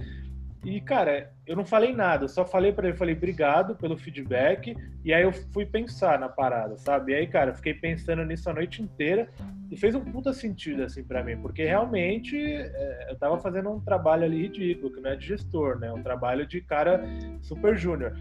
E, 0.63 0.79
cara, 0.79 1.33
eu 1.47 1.55
não 1.55 1.65
falei 1.65 1.91
nada, 1.91 2.25
eu 2.25 2.29
só 2.29 2.45
falei 2.45 2.71
para 2.71 2.87
ele, 2.87 2.97
falei 2.97 3.15
obrigado 3.15 3.75
pelo 3.75 3.97
feedback, 3.97 4.77
e 5.03 5.11
aí 5.11 5.23
eu 5.23 5.31
fui 5.31 5.65
pensar 5.65 6.19
na 6.19 6.29
parada, 6.29 6.77
sabe? 6.77 7.13
E 7.13 7.15
aí, 7.15 7.27
cara, 7.27 7.49
eu 7.49 7.55
fiquei 7.55 7.73
pensando 7.73 8.23
nisso 8.23 8.47
a 8.47 8.53
noite 8.53 8.81
inteira 8.81 9.27
e 9.71 9.75
fez 9.75 9.95
um 9.95 10.01
puta 10.01 10.31
sentido, 10.33 10.83
assim, 10.83 11.03
para 11.03 11.23
mim, 11.23 11.37
porque 11.37 11.63
realmente 11.63 12.37
é, 12.37 13.07
eu 13.09 13.15
tava 13.17 13.39
fazendo 13.39 13.71
um 13.71 13.79
trabalho 13.79 14.23
ali 14.23 14.43
ridículo, 14.43 14.93
que 14.93 15.01
não 15.01 15.09
é 15.09 15.15
de 15.15 15.27
gestor, 15.27 15.79
né? 15.79 15.91
Um 15.91 16.03
trabalho 16.03 16.45
de 16.45 16.61
cara 16.61 17.01
super 17.41 17.75
júnior. 17.75 18.15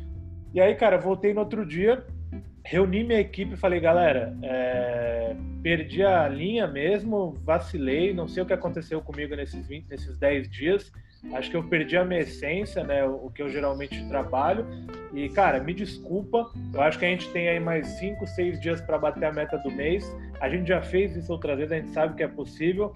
E 0.54 0.60
aí, 0.60 0.74
cara, 0.74 0.96
voltei 0.96 1.34
no 1.34 1.40
outro 1.40 1.66
dia, 1.66 2.04
reuni 2.64 3.04
minha 3.04 3.20
equipe 3.20 3.52
e 3.52 3.56
falei, 3.56 3.80
galera, 3.80 4.34
é, 4.42 5.36
perdi 5.62 6.02
a 6.02 6.26
linha 6.26 6.66
mesmo, 6.66 7.32
vacilei, 7.44 8.14
não 8.14 8.26
sei 8.26 8.42
o 8.42 8.46
que 8.46 8.52
aconteceu 8.52 9.02
comigo 9.02 9.36
nesses 9.36 9.66
20, 9.66 9.88
nesses 9.88 10.16
10 10.16 10.48
dias, 10.48 10.92
Acho 11.34 11.50
que 11.50 11.56
eu 11.56 11.62
perdi 11.62 11.96
a 11.96 12.04
minha 12.04 12.20
essência, 12.20 12.82
né? 12.82 13.04
O 13.04 13.30
que 13.30 13.42
eu 13.42 13.48
geralmente 13.48 14.08
trabalho. 14.08 14.66
E, 15.12 15.28
cara, 15.28 15.60
me 15.60 15.74
desculpa. 15.74 16.50
Eu 16.72 16.80
acho 16.80 16.98
que 16.98 17.04
a 17.04 17.08
gente 17.08 17.30
tem 17.30 17.48
aí 17.48 17.60
mais 17.60 17.86
cinco, 17.98 18.26
seis 18.26 18.58
dias 18.60 18.80
para 18.80 18.98
bater 18.98 19.24
a 19.26 19.32
meta 19.32 19.58
do 19.58 19.70
mês. 19.70 20.04
A 20.40 20.48
gente 20.48 20.68
já 20.68 20.80
fez 20.80 21.14
isso 21.14 21.30
outras 21.30 21.58
vezes, 21.58 21.72
a 21.72 21.76
gente 21.76 21.90
sabe 21.90 22.16
que 22.16 22.22
é 22.22 22.28
possível. 22.28 22.94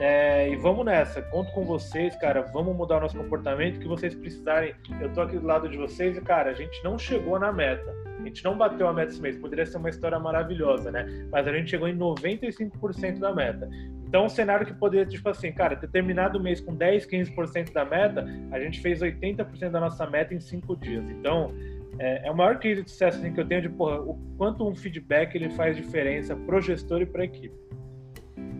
É, 0.00 0.48
e 0.48 0.56
vamos 0.56 0.84
nessa. 0.84 1.20
Conto 1.22 1.52
com 1.52 1.64
vocês, 1.64 2.16
cara. 2.16 2.42
Vamos 2.52 2.74
mudar 2.74 2.96
o 2.96 3.00
nosso 3.00 3.16
comportamento. 3.16 3.78
que 3.78 3.86
vocês 3.86 4.14
precisarem, 4.14 4.74
eu 5.00 5.12
tô 5.12 5.20
aqui 5.20 5.38
do 5.38 5.46
lado 5.46 5.68
de 5.68 5.76
vocês. 5.76 6.16
E, 6.16 6.20
cara, 6.20 6.50
a 6.50 6.54
gente 6.54 6.82
não 6.82 6.98
chegou 6.98 7.38
na 7.38 7.52
meta. 7.52 7.94
A 8.18 8.22
gente 8.24 8.42
não 8.42 8.56
bateu 8.56 8.88
a 8.88 8.92
meta 8.92 9.12
esse 9.12 9.20
mês. 9.20 9.36
Poderia 9.36 9.66
ser 9.66 9.76
uma 9.76 9.90
história 9.90 10.18
maravilhosa, 10.18 10.90
né? 10.90 11.28
Mas 11.30 11.46
a 11.46 11.52
gente 11.52 11.70
chegou 11.70 11.86
em 11.86 11.96
95% 11.96 13.18
da 13.18 13.34
meta. 13.34 13.68
Então, 14.06 14.24
um 14.24 14.28
cenário 14.28 14.64
que 14.64 14.72
poderia, 14.72 15.04
tipo 15.04 15.28
assim, 15.28 15.52
cara, 15.52 15.76
ter 15.76 15.88
terminado 15.88 16.38
o 16.38 16.42
mês 16.42 16.60
com 16.60 16.74
10, 16.74 17.06
15% 17.06 17.72
da 17.72 17.84
meta, 17.84 18.24
a 18.52 18.60
gente 18.60 18.80
fez 18.80 19.00
80% 19.00 19.70
da 19.70 19.80
nossa 19.80 20.06
meta 20.08 20.32
em 20.32 20.40
cinco 20.40 20.76
dias. 20.76 21.04
Então, 21.10 21.52
é, 21.98 22.28
é, 22.28 22.30
o 22.30 22.36
maior 22.36 22.58
case 22.58 22.82
de 22.82 22.90
sucesso 22.90 23.18
assim, 23.18 23.32
que 23.32 23.40
eu 23.40 23.46
tenho 23.46 23.62
de 23.62 23.68
porra, 23.68 24.00
o 24.00 24.18
quanto 24.36 24.68
um 24.68 24.74
feedback 24.74 25.34
ele 25.34 25.50
faz 25.50 25.76
diferença 25.76 26.34
pro 26.34 26.60
gestor 26.60 27.02
e 27.02 27.06
pra 27.06 27.24
equipe. 27.24 27.54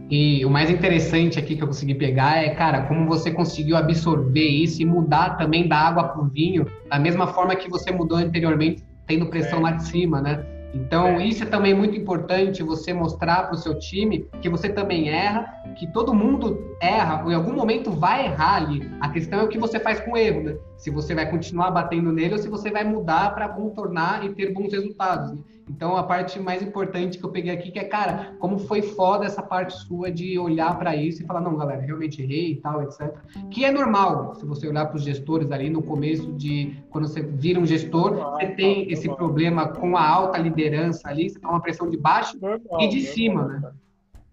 E 0.08 0.44
o 0.44 0.50
mais 0.50 0.70
interessante 0.70 1.38
aqui 1.38 1.56
que 1.56 1.62
eu 1.62 1.66
consegui 1.66 1.94
pegar 1.94 2.36
é, 2.36 2.54
cara, 2.54 2.82
como 2.82 3.08
você 3.08 3.30
conseguiu 3.30 3.76
absorver 3.76 4.46
isso 4.46 4.80
e 4.80 4.84
mudar 4.84 5.36
também 5.36 5.66
da 5.66 5.76
água 5.76 6.04
para 6.04 6.22
o 6.22 6.26
vinho, 6.26 6.64
da 6.88 6.98
mesma 6.98 7.26
forma 7.26 7.56
que 7.56 7.68
você 7.68 7.90
mudou 7.90 8.16
anteriormente 8.16 8.84
tendo 9.06 9.26
pressão 9.26 9.60
é. 9.60 9.62
lá 9.62 9.70
de 9.72 9.84
cima, 9.84 10.20
né? 10.20 10.44
Então, 10.74 11.06
é. 11.06 11.24
isso 11.24 11.42
é 11.42 11.46
também 11.46 11.74
muito 11.74 11.96
importante 11.96 12.62
você 12.62 12.92
mostrar 12.92 13.44
para 13.44 13.54
o 13.54 13.58
seu 13.58 13.78
time 13.78 14.28
que 14.42 14.48
você 14.48 14.68
também 14.68 15.08
erra, 15.08 15.46
que 15.76 15.86
todo 15.86 16.14
mundo 16.14 16.76
erra, 16.80 17.24
em 17.30 17.34
algum 17.34 17.54
momento 17.54 17.90
vai 17.90 18.26
errar 18.26 18.56
ali. 18.56 18.88
A 19.00 19.08
questão 19.08 19.40
é 19.40 19.42
o 19.42 19.48
que 19.48 19.58
você 19.58 19.80
faz 19.80 20.00
com 20.00 20.12
o 20.12 20.16
erro, 20.16 20.42
né? 20.42 20.56
Se 20.76 20.90
você 20.90 21.14
vai 21.14 21.30
continuar 21.30 21.70
batendo 21.70 22.12
nele 22.12 22.34
ou 22.34 22.38
se 22.38 22.48
você 22.48 22.70
vai 22.70 22.84
mudar 22.84 23.34
para 23.34 23.48
contornar 23.48 24.24
e 24.24 24.34
ter 24.34 24.52
bons 24.52 24.72
resultados. 24.72 25.32
Né? 25.32 25.38
Então, 25.68 25.96
a 25.96 26.02
parte 26.02 26.38
mais 26.38 26.62
importante 26.62 27.18
que 27.18 27.24
eu 27.24 27.30
peguei 27.30 27.52
aqui 27.52 27.72
que 27.72 27.78
é, 27.78 27.84
cara, 27.84 28.36
como 28.38 28.58
foi 28.58 28.82
foda 28.82 29.26
essa 29.26 29.42
parte 29.42 29.76
sua 29.76 30.12
de 30.12 30.38
olhar 30.38 30.78
para 30.78 30.94
isso 30.94 31.22
e 31.22 31.26
falar, 31.26 31.40
não, 31.40 31.56
galera, 31.56 31.82
realmente 31.82 32.22
errei 32.22 32.52
e 32.52 32.56
tal, 32.56 32.82
etc. 32.82 33.12
Que 33.50 33.64
é 33.64 33.72
normal, 33.72 34.34
se 34.36 34.46
você 34.46 34.68
olhar 34.68 34.86
para 34.86 34.96
os 34.96 35.02
gestores 35.02 35.50
ali 35.50 35.68
no 35.68 35.82
começo 35.82 36.32
de, 36.34 36.76
quando 36.90 37.08
você 37.08 37.20
vira 37.20 37.58
um 37.58 37.66
gestor, 37.66 38.14
você 38.14 38.46
tem 38.46 38.90
esse 38.92 39.08
problema 39.08 39.68
com 39.68 39.96
a 39.96 40.08
alta 40.08 40.38
liderança 40.38 41.08
ali, 41.08 41.30
você 41.30 41.38
tem 41.38 41.50
uma 41.50 41.60
pressão 41.60 41.90
de 41.90 41.96
baixo 41.96 42.38
e 42.78 42.88
de 42.88 43.00
cima, 43.00 43.44
né? 43.44 43.72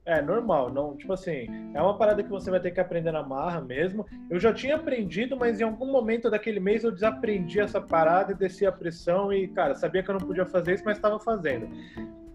É 0.05 0.21
normal, 0.21 0.69
não, 0.69 0.97
tipo 0.97 1.13
assim, 1.13 1.47
é 1.73 1.81
uma 1.81 1.97
parada 1.97 2.21
que 2.21 2.29
você 2.29 2.51
vai 2.51 2.59
ter 2.59 2.71
que 2.71 2.79
aprender 2.79 3.11
na 3.11 3.23
marra 3.23 3.61
mesmo. 3.61 4.05
Eu 4.29 4.37
já 4.37 4.53
tinha 4.53 4.75
aprendido, 4.75 5.37
mas 5.37 5.61
em 5.61 5.63
algum 5.63 5.89
momento 5.89 6.29
daquele 6.29 6.59
mês 6.59 6.83
eu 6.83 6.91
desaprendi 6.91 7.61
essa 7.61 7.79
parada 7.79 8.33
e 8.33 8.35
desci 8.35 8.65
a 8.65 8.71
pressão 8.71 9.31
e, 9.31 9.47
cara, 9.47 9.75
sabia 9.75 10.03
que 10.03 10.09
eu 10.09 10.19
não 10.19 10.27
podia 10.27 10.45
fazer 10.45 10.73
isso, 10.73 10.83
mas 10.83 10.97
estava 10.97 11.17
fazendo. 11.19 11.69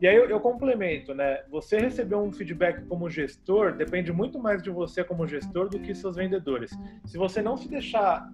E 0.01 0.07
aí 0.07 0.15
eu, 0.15 0.31
eu, 0.31 0.41
complemento, 0.41 1.13
né? 1.13 1.43
Você 1.51 1.79
receber 1.79 2.15
um 2.15 2.33
feedback 2.33 2.85
como 2.87 3.11
gestor 3.11 3.73
depende 3.73 4.13
muito 4.13 4.39
mais 4.39 4.63
de 4.63 4.71
você 4.71 5.03
como 5.03 5.27
gestor 5.27 5.69
do 5.69 5.79
que 5.79 5.95
seus 5.95 6.17
vendedores. 6.17 6.71
Se 7.05 7.19
você 7.19 7.43
não 7.43 7.57
se 7.57 7.69
deixar 7.69 8.31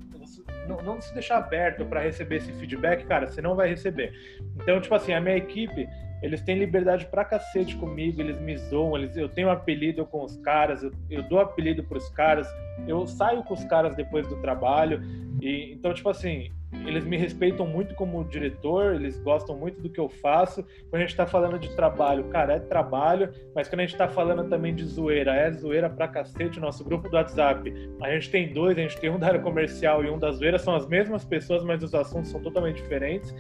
não, 0.68 0.77
não 0.83 1.01
se 1.01 1.12
deixar 1.12 1.38
aberto 1.38 1.85
para 1.85 2.01
receber 2.01 2.37
esse 2.37 2.53
feedback, 2.53 3.05
cara, 3.07 3.27
você 3.27 3.40
não 3.40 3.55
vai 3.55 3.68
receber. 3.68 4.12
Então, 4.57 4.81
tipo 4.81 4.94
assim, 4.94 5.12
a 5.12 5.20
minha 5.20 5.37
equipe, 5.37 5.88
eles 6.24 6.40
têm 6.40 6.58
liberdade 6.58 7.04
pra 7.06 7.22
cacete 7.22 7.76
comigo, 7.76 8.18
eles 8.18 8.40
me 8.40 8.56
zoam, 8.56 8.96
eles, 8.96 9.14
eu 9.14 9.28
tenho 9.28 9.50
apelido 9.50 10.06
com 10.06 10.24
os 10.24 10.38
caras, 10.38 10.82
eu, 10.82 10.90
eu 11.10 11.22
dou 11.22 11.38
apelido 11.38 11.84
pros 11.84 12.08
caras, 12.08 12.48
eu 12.88 13.06
saio 13.06 13.42
com 13.42 13.52
os 13.52 13.62
caras 13.64 13.94
depois 13.94 14.26
do 14.26 14.40
trabalho, 14.40 15.02
e 15.42 15.74
então, 15.74 15.92
tipo 15.92 16.08
assim, 16.08 16.50
eles 16.87 17.04
me 17.04 17.16
respeitam 17.16 17.66
muito 17.66 17.94
como 17.94 18.24
diretor, 18.24 18.94
eles 18.94 19.18
gostam 19.18 19.56
muito 19.56 19.80
do 19.80 19.88
que 19.88 20.00
eu 20.00 20.08
faço. 20.08 20.62
Quando 20.90 20.96
a 20.96 20.98
gente 21.00 21.10
está 21.10 21.26
falando 21.26 21.58
de 21.58 21.74
trabalho, 21.76 22.24
cara, 22.24 22.54
é 22.54 22.58
trabalho, 22.58 23.30
mas 23.54 23.68
quando 23.68 23.80
a 23.80 23.82
gente 23.82 23.92
está 23.92 24.08
falando 24.08 24.48
também 24.48 24.74
de 24.74 24.84
zoeira, 24.84 25.34
é 25.34 25.52
zoeira 25.52 25.88
pra 25.88 26.08
cacete. 26.08 26.58
Nosso 26.58 26.84
grupo 26.84 27.08
do 27.08 27.16
WhatsApp, 27.16 27.72
a 28.02 28.10
gente 28.10 28.30
tem 28.30 28.52
dois, 28.52 28.76
a 28.76 28.80
gente 28.80 28.98
tem 28.98 29.10
um 29.10 29.18
da 29.18 29.28
área 29.28 29.40
comercial 29.40 30.04
e 30.04 30.10
um 30.10 30.18
da 30.18 30.30
zoeira, 30.32 30.58
são 30.58 30.74
as 30.74 30.87
mesmas 30.87 31.24
pessoas, 31.24 31.62
mas 31.62 31.82
os 31.82 31.94
assuntos 31.94 32.30
são 32.30 32.40
totalmente 32.40 32.82
diferentes. 32.82 33.34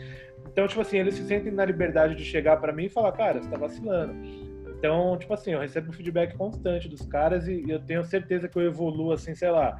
Então, 0.54 0.68
tipo 0.68 0.80
assim, 0.80 0.98
eles 0.98 1.16
se 1.16 1.26
sentem 1.26 1.50
na 1.50 1.64
liberdade 1.64 2.14
de 2.14 2.24
chegar 2.24 2.58
para 2.58 2.72
mim 2.72 2.84
e 2.84 2.88
falar, 2.88 3.10
cara, 3.10 3.42
você 3.42 3.50
tá 3.50 3.58
vacilando. 3.58 4.14
Então, 4.78 5.18
tipo 5.18 5.34
assim, 5.34 5.50
eu 5.50 5.58
recebo 5.58 5.92
feedback 5.92 6.36
constante 6.36 6.88
dos 6.88 7.04
caras 7.06 7.48
e, 7.48 7.64
eu 7.68 7.80
tenho 7.80 8.04
certeza 8.04 8.48
que 8.48 8.56
eu 8.56 8.62
evoluo, 8.62 9.10
assim, 9.10 9.34
sei 9.34 9.50
lá, 9.50 9.76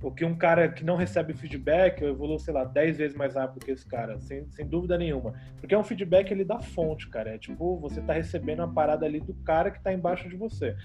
o 0.00 0.12
que 0.12 0.24
um 0.24 0.36
cara 0.36 0.68
que 0.68 0.84
não 0.84 0.96
recebe 0.96 1.32
feedback, 1.34 2.02
eu 2.02 2.10
evoluo, 2.10 2.38
sei 2.38 2.54
lá, 2.54 2.64
10 2.64 2.98
vezes 2.98 3.16
mais 3.16 3.34
rápido 3.34 3.64
que 3.64 3.72
esse 3.72 3.86
cara, 3.86 4.18
sem, 4.20 4.48
sem 4.50 4.66
dúvida 4.66 4.96
nenhuma. 4.96 5.34
Porque 5.58 5.74
é 5.74 5.78
um 5.78 5.82
feedback 5.82 6.30
ele 6.30 6.44
dá 6.44 6.60
fonte, 6.60 7.08
cara. 7.08 7.34
É 7.34 7.38
tipo, 7.38 7.78
você 7.80 8.00
tá 8.00 8.12
recebendo 8.12 8.60
uma 8.60 8.72
parada 8.72 9.04
ali 9.04 9.20
do 9.20 9.34
cara 9.34 9.70
que 9.70 9.82
tá 9.82 9.92
embaixo 9.92 10.28
de 10.28 10.36
você. 10.36 10.76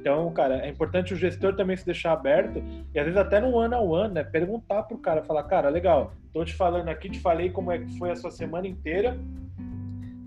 Então, 0.00 0.30
cara, 0.32 0.64
é 0.64 0.68
importante 0.68 1.14
o 1.14 1.16
gestor 1.16 1.56
também 1.56 1.76
se 1.76 1.84
deixar 1.84 2.12
aberto 2.12 2.62
e 2.94 2.98
às 2.98 3.04
vezes 3.04 3.18
até 3.18 3.40
no 3.40 3.50
one 3.56 3.74
on 3.74 3.88
one, 3.88 4.14
né? 4.14 4.22
Perguntar 4.22 4.82
pro 4.82 4.98
cara, 4.98 5.22
falar, 5.22 5.44
cara, 5.44 5.70
legal, 5.70 6.12
tô 6.32 6.44
te 6.44 6.54
falando 6.54 6.88
aqui, 6.88 7.08
te 7.08 7.20
falei 7.20 7.50
como 7.50 7.72
é 7.72 7.78
que 7.78 7.98
foi 7.98 8.10
a 8.10 8.16
sua 8.16 8.30
semana 8.30 8.68
inteira, 8.68 9.18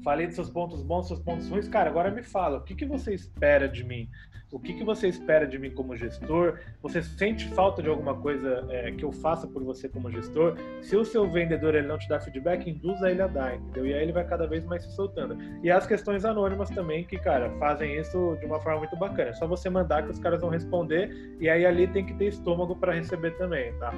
falei 0.03 0.25
dos 0.25 0.35
seus 0.35 0.49
pontos 0.49 0.81
bons, 0.81 1.07
seus 1.07 1.19
pontos 1.19 1.47
ruins, 1.47 1.69
cara, 1.69 1.89
agora 1.89 2.11
me 2.11 2.23
fala, 2.23 2.57
o 2.57 2.63
que, 2.63 2.75
que 2.75 2.85
você 2.85 3.13
espera 3.13 3.69
de 3.69 3.83
mim? 3.83 4.09
O 4.51 4.59
que, 4.59 4.73
que 4.73 4.83
você 4.83 5.07
espera 5.07 5.47
de 5.47 5.57
mim 5.57 5.71
como 5.71 5.95
gestor? 5.95 6.59
Você 6.81 7.01
sente 7.01 7.47
falta 7.49 7.81
de 7.81 7.87
alguma 7.87 8.15
coisa 8.15 8.65
é, 8.69 8.91
que 8.91 9.03
eu 9.03 9.11
faça 9.11 9.47
por 9.47 9.63
você 9.63 9.87
como 9.87 10.11
gestor? 10.11 10.57
Se 10.81 10.95
o 10.95 11.05
seu 11.05 11.29
vendedor 11.29 11.73
ele 11.73 11.87
não 11.87 11.97
te 11.97 12.07
dá 12.09 12.19
feedback, 12.19 12.69
induza 12.69 13.09
ele 13.09 13.21
a 13.21 13.27
dar, 13.27 13.55
entendeu? 13.55 13.87
E 13.87 13.93
aí 13.93 14.03
ele 14.03 14.11
vai 14.11 14.27
cada 14.27 14.45
vez 14.45 14.65
mais 14.65 14.83
se 14.83 14.91
soltando. 14.93 15.37
E 15.63 15.71
as 15.71 15.87
questões 15.87 16.25
anônimas 16.25 16.69
também, 16.69 17.05
que, 17.05 17.17
cara, 17.17 17.49
fazem 17.51 17.97
isso 17.97 18.37
de 18.39 18.45
uma 18.45 18.59
forma 18.59 18.79
muito 18.79 18.95
bacana. 18.97 19.29
É 19.29 19.33
só 19.33 19.47
você 19.47 19.69
mandar 19.69 20.03
que 20.03 20.11
os 20.11 20.19
caras 20.19 20.41
vão 20.41 20.49
responder 20.49 21.37
e 21.39 21.49
aí 21.49 21.65
ali 21.65 21.87
tem 21.87 22.05
que 22.05 22.13
ter 22.13 22.27
estômago 22.27 22.75
para 22.75 22.93
receber 22.93 23.31
também, 23.37 23.73
tá? 23.79 23.93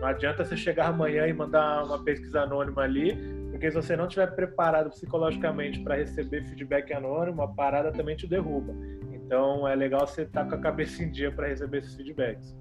Não 0.00 0.06
adianta 0.06 0.44
você 0.44 0.56
chegar 0.56 0.86
amanhã 0.86 1.26
e 1.26 1.32
mandar 1.32 1.84
uma 1.84 2.02
pesquisa 2.02 2.40
anônima 2.40 2.82
ali, 2.82 3.14
porque 3.50 3.70
se 3.70 3.76
você 3.76 3.94
não 3.96 4.06
estiver 4.06 4.28
preparado 4.34 4.88
psicologicamente 4.88 5.80
para 5.80 5.96
receber 5.96 6.42
feedback 6.44 6.90
anônimo, 6.94 7.42
a 7.42 7.48
parada 7.48 7.92
também 7.92 8.16
te 8.16 8.26
derruba. 8.26 8.72
Então 9.30 9.68
é 9.68 9.76
legal 9.76 10.04
você 10.04 10.22
estar 10.22 10.42
tá 10.42 10.50
com 10.50 10.56
a 10.56 10.58
cabeça 10.58 11.04
em 11.04 11.08
dia 11.08 11.30
para 11.30 11.46
receber 11.46 11.78
esses 11.78 11.94
feedbacks. 11.94 12.52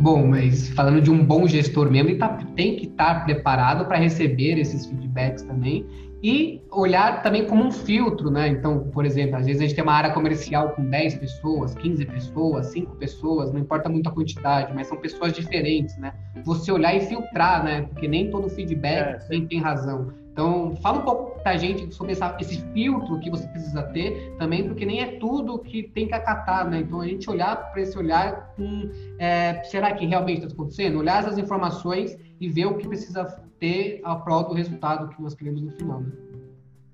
Bom, 0.00 0.26
mas 0.26 0.70
falando 0.70 1.02
de 1.02 1.10
um 1.10 1.22
bom 1.22 1.46
gestor 1.46 1.90
mesmo, 1.90 2.08
ele 2.08 2.18
tá, 2.18 2.30
tem 2.56 2.76
que 2.76 2.86
estar 2.86 3.14
tá 3.14 3.24
preparado 3.26 3.84
para 3.84 3.98
receber 3.98 4.58
esses 4.58 4.86
feedbacks 4.86 5.42
também 5.42 5.84
e 6.22 6.62
olhar 6.70 7.22
também 7.22 7.44
como 7.44 7.62
um 7.62 7.70
filtro, 7.70 8.30
né? 8.30 8.48
Então, 8.48 8.88
por 8.88 9.04
exemplo, 9.04 9.36
às 9.36 9.44
vezes 9.44 9.60
a 9.60 9.66
gente 9.66 9.74
tem 9.74 9.84
uma 9.84 9.92
área 9.92 10.10
comercial 10.14 10.70
com 10.70 10.82
10 10.82 11.16
pessoas, 11.16 11.74
15 11.74 12.06
pessoas, 12.06 12.66
5 12.68 12.96
pessoas, 12.96 13.52
não 13.52 13.60
importa 13.60 13.90
muito 13.90 14.08
a 14.08 14.12
quantidade, 14.12 14.72
mas 14.74 14.86
são 14.86 14.96
pessoas 14.96 15.34
diferentes, 15.34 15.94
né? 15.98 16.14
Você 16.42 16.72
olhar 16.72 16.94
e 16.94 17.00
filtrar, 17.00 17.62
né? 17.62 17.82
Porque 17.82 18.08
nem 18.08 18.30
todo 18.30 18.48
feedback 18.48 19.22
é, 19.30 19.40
tem 19.42 19.60
razão. 19.60 20.08
Então, 20.38 20.76
fala 20.76 21.00
um 21.00 21.04
pouco 21.04 21.42
para 21.42 21.50
a 21.50 21.56
gente 21.56 21.92
sobre 21.92 22.12
essa, 22.12 22.36
esse 22.40 22.62
filtro 22.72 23.18
que 23.18 23.28
você 23.28 23.44
precisa 23.48 23.82
ter 23.82 24.36
também, 24.38 24.62
porque 24.62 24.86
nem 24.86 25.00
é 25.00 25.18
tudo 25.18 25.58
que 25.58 25.82
tem 25.82 26.06
que 26.06 26.14
acatar, 26.14 26.70
né? 26.70 26.78
Então, 26.78 27.00
a 27.00 27.08
gente 27.08 27.28
olhar 27.28 27.56
para 27.72 27.82
esse 27.82 27.98
olhar 27.98 28.54
com, 28.54 28.88
é, 29.18 29.64
será 29.64 29.92
que 29.92 30.06
realmente 30.06 30.44
está 30.44 30.54
acontecendo? 30.54 31.00
Olhar 31.00 31.24
essas 31.24 31.38
informações 31.38 32.16
e 32.40 32.48
ver 32.48 32.66
o 32.66 32.76
que 32.76 32.86
precisa 32.86 33.24
ter 33.58 34.00
a 34.04 34.14
prol 34.14 34.44
do 34.44 34.54
resultado 34.54 35.08
que 35.08 35.20
nós 35.20 35.34
queremos 35.34 35.60
no 35.60 35.72
final, 35.72 36.02
né? 36.02 36.12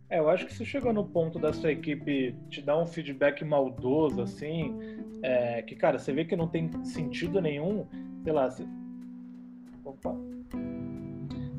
É, 0.09 0.21
eu 0.21 0.31
acho 0.31 0.47
que 0.47 0.55
se 0.55 0.65
chegou 0.65 0.95
no 0.95 1.05
ponto 1.05 1.39
da 1.39 1.53
sua 1.53 1.71
equipe 1.71 2.35
te 2.49 2.63
dar 2.63 2.79
um 2.79 2.87
feedback 2.87 3.45
maldoso, 3.45 4.23
assim, 4.23 4.75
é, 5.23 5.61
que, 5.61 5.77
cara, 5.77 5.99
você 5.99 6.15
vê 6.15 6.25
que 6.25 6.35
não 6.35 6.49
tem 6.49 6.71
sentido 6.83 7.43
nenhum, 7.43 7.87
sei 8.23 8.33
lá, 8.33 8.51
se... 8.51 8.67
Opa 9.85 10.17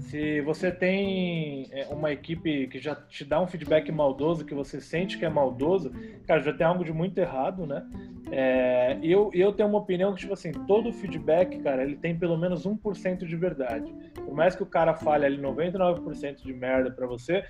se 0.06 0.42
você 0.42 0.72
tem 0.72 1.68
é, 1.72 1.88
uma 1.88 2.12
equipe 2.12 2.68
que 2.68 2.80
já 2.80 2.96
te 2.96 3.26
dá 3.26 3.42
um 3.42 3.48
feedback 3.48 3.92
maldoso, 3.92 4.46
que 4.46 4.54
você 4.54 4.80
sente 4.80 5.18
que 5.18 5.26
é 5.26 5.30
maldoso, 5.30 5.92
cara, 6.28 6.42
já 6.42 6.54
tem 6.54 6.66
algo 6.66 6.84
de 6.84 6.94
muito 6.94 7.18
errado, 7.18 7.66
né? 7.66 7.86
É, 8.32 8.98
eu, 9.04 9.30
eu 9.34 9.54
tenho 9.54 9.70
uma 9.70 9.80
opinião 9.80 10.14
que, 10.14 10.22
tipo 10.22 10.34
assim, 10.34 10.52
todo 10.52 10.92
feedback, 10.92 11.60
cara, 11.60 11.84
ele 11.84 11.96
tem 11.96 12.18
pelo 12.18 12.38
menos 12.38 12.66
1% 12.66 13.26
de 13.26 13.36
verdade. 13.36 13.94
Por 14.14 14.34
mais 14.34 14.56
que 14.56 14.64
o 14.64 14.66
cara 14.66 14.96
fale 14.96 15.26
ali 15.26 15.38
99% 15.38 16.44
de 16.44 16.54
merda 16.54 16.92
para 16.92 17.06
você, 17.06 17.44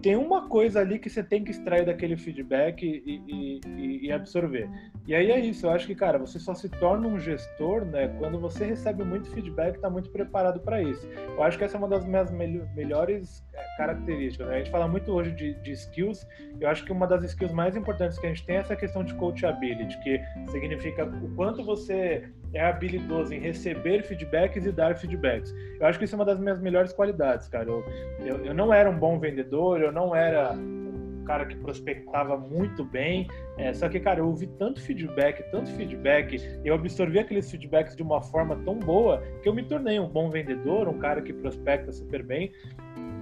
tem 0.00 0.16
uma 0.16 0.48
coisa 0.48 0.80
ali 0.80 0.98
que 0.98 1.10
você 1.10 1.22
tem 1.22 1.42
que 1.42 1.50
extrair 1.50 1.84
daquele 1.84 2.16
feedback 2.16 2.82
e, 2.82 3.60
e, 3.66 4.06
e, 4.06 4.12
absorver. 4.12 4.68
E 5.06 5.14
aí 5.14 5.30
é 5.30 5.40
isso, 5.40 5.66
eu 5.66 5.70
acho 5.70 5.86
que, 5.86 5.94
cara, 5.94 6.18
você 6.18 6.38
só 6.38 6.54
se 6.54 6.68
torna 6.68 7.08
um 7.08 7.18
gestor, 7.18 7.84
né, 7.84 8.08
quando 8.18 8.38
você 8.38 8.64
recebe 8.64 9.02
muito 9.02 9.30
feedback 9.30 9.76
e 9.76 9.80
tá 9.80 9.90
muito 9.90 10.10
preparado 10.10 10.60
para 10.60 10.80
isso. 10.82 11.06
Eu 11.28 11.42
acho 11.42 11.58
que 11.58 11.64
essa 11.64 11.76
é 11.76 11.78
uma 11.78 11.88
das 11.88 12.04
minhas 12.04 12.30
melhores 12.30 13.44
é, 13.52 13.76
características. 13.76 14.46
Né? 14.46 14.54
A 14.54 14.58
gente 14.58 14.70
fala 14.70 14.86
muito 14.86 15.12
hoje 15.12 15.32
de, 15.32 15.54
de 15.54 15.72
skills, 15.72 16.26
eu 16.60 16.68
acho 16.68 16.84
que 16.84 16.92
uma 16.92 17.06
das 17.06 17.24
skills 17.24 17.52
mais 17.52 17.76
importantes 17.76 18.18
que 18.18 18.26
a 18.26 18.28
gente 18.28 18.44
tem 18.46 18.56
é 18.56 18.60
essa 18.60 18.76
questão 18.76 19.02
de 19.02 19.14
coachability, 19.14 19.98
que 20.02 20.19
significa 20.48 21.04
o 21.04 21.34
quanto 21.34 21.64
você 21.64 22.28
é 22.52 22.64
habilidoso 22.64 23.32
em 23.32 23.38
receber 23.38 24.02
feedbacks 24.02 24.66
e 24.66 24.72
dar 24.72 24.96
feedbacks. 24.96 25.54
Eu 25.78 25.86
acho 25.86 25.98
que 25.98 26.04
isso 26.04 26.14
é 26.14 26.18
uma 26.18 26.24
das 26.24 26.38
minhas 26.38 26.60
melhores 26.60 26.92
qualidades, 26.92 27.48
cara. 27.48 27.68
Eu, 27.68 27.84
eu, 28.20 28.44
eu 28.46 28.54
não 28.54 28.72
era 28.72 28.90
um 28.90 28.98
bom 28.98 29.18
vendedor, 29.18 29.80
eu 29.80 29.92
não 29.92 30.14
era 30.14 30.52
um 30.52 31.24
cara 31.24 31.46
que 31.46 31.54
prospectava 31.56 32.36
muito 32.36 32.84
bem, 32.84 33.28
é, 33.56 33.72
só 33.72 33.88
que, 33.88 34.00
cara, 34.00 34.18
eu 34.18 34.26
ouvi 34.26 34.46
tanto 34.46 34.80
feedback, 34.80 35.48
tanto 35.52 35.70
feedback, 35.72 36.36
eu 36.64 36.74
absorvi 36.74 37.20
aqueles 37.20 37.48
feedbacks 37.48 37.94
de 37.94 38.02
uma 38.02 38.20
forma 38.20 38.56
tão 38.64 38.76
boa 38.76 39.22
que 39.42 39.48
eu 39.48 39.54
me 39.54 39.62
tornei 39.62 40.00
um 40.00 40.08
bom 40.08 40.28
vendedor, 40.28 40.88
um 40.88 40.98
cara 40.98 41.22
que 41.22 41.32
prospecta 41.32 41.92
super 41.92 42.24
bem. 42.24 42.50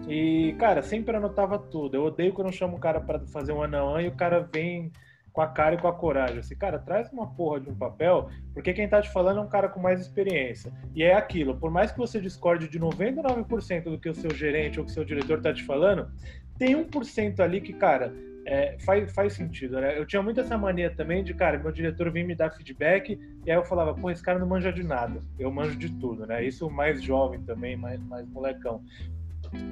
E, 0.09 0.55
cara, 0.59 0.81
sempre 0.81 1.15
anotava 1.15 1.59
tudo. 1.59 1.95
Eu 1.95 2.05
odeio 2.05 2.33
quando 2.33 2.47
eu 2.47 2.53
chamo 2.53 2.77
um 2.77 2.81
cara 2.81 2.99
para 2.99 3.21
fazer 3.27 3.53
um 3.53 3.63
ano 3.63 4.01
e 4.01 4.09
o 4.09 4.17
cara 4.17 4.41
vem 4.41 4.91
com 5.33 5.41
a 5.41 5.47
cara 5.47 5.75
e 5.75 5.79
com 5.79 5.89
a 5.89 5.93
coragem. 5.93 6.39
Assim, 6.39 6.57
cara, 6.57 6.79
traz 6.79 7.11
uma 7.13 7.27
porra 7.27 7.61
de 7.61 7.71
um 7.71 7.75
papel, 7.75 8.29
porque 8.53 8.73
quem 8.73 8.89
tá 8.89 9.01
te 9.01 9.11
falando 9.11 9.39
é 9.39 9.43
um 9.43 9.49
cara 9.49 9.69
com 9.69 9.81
mais 9.81 10.01
experiência. 10.01 10.73
E 10.95 11.03
é 11.03 11.15
aquilo, 11.15 11.57
por 11.57 11.71
mais 11.71 11.93
que 11.93 11.99
você 11.99 12.21
discorde 12.21 12.69
de 12.69 12.79
99% 12.79 13.85
do 13.85 13.99
que 13.99 14.09
o 14.09 14.15
seu 14.15 14.31
gerente 14.35 14.79
ou 14.79 14.85
que 14.85 14.91
o 14.91 14.95
seu 14.95 15.05
diretor 15.05 15.41
tá 15.41 15.53
te 15.53 15.65
falando, 15.65 16.11
tem 16.59 16.75
1% 16.75 17.41
ali 17.41 17.61
que, 17.61 17.73
cara, 17.73 18.13
é, 18.49 18.79
faz, 18.81 19.13
faz 19.13 19.35
sentido, 19.35 19.79
né? 19.79 19.99
Eu 19.99 20.07
tinha 20.07 20.23
muito 20.23 20.41
essa 20.41 20.57
mania 20.57 20.91
também 20.91 21.23
de, 21.23 21.35
cara, 21.35 21.59
meu 21.59 21.71
diretor 21.71 22.11
vinha 22.11 22.25
me 22.25 22.35
dar 22.35 22.51
feedback 22.51 23.21
e 23.45 23.51
aí 23.51 23.57
eu 23.57 23.65
falava, 23.65 23.95
pô, 23.95 24.11
esse 24.11 24.23
cara 24.23 24.39
não 24.39 24.47
manja 24.47 24.73
de 24.73 24.83
nada, 24.83 25.21
eu 25.39 25.51
manjo 25.51 25.77
de 25.77 25.91
tudo, 25.99 26.27
né? 26.27 26.43
Isso 26.43 26.71
mais 26.71 27.03
jovem 27.03 27.43
também, 27.43 27.77
mais, 27.77 28.01
mais 28.01 28.27
molecão. 28.27 28.83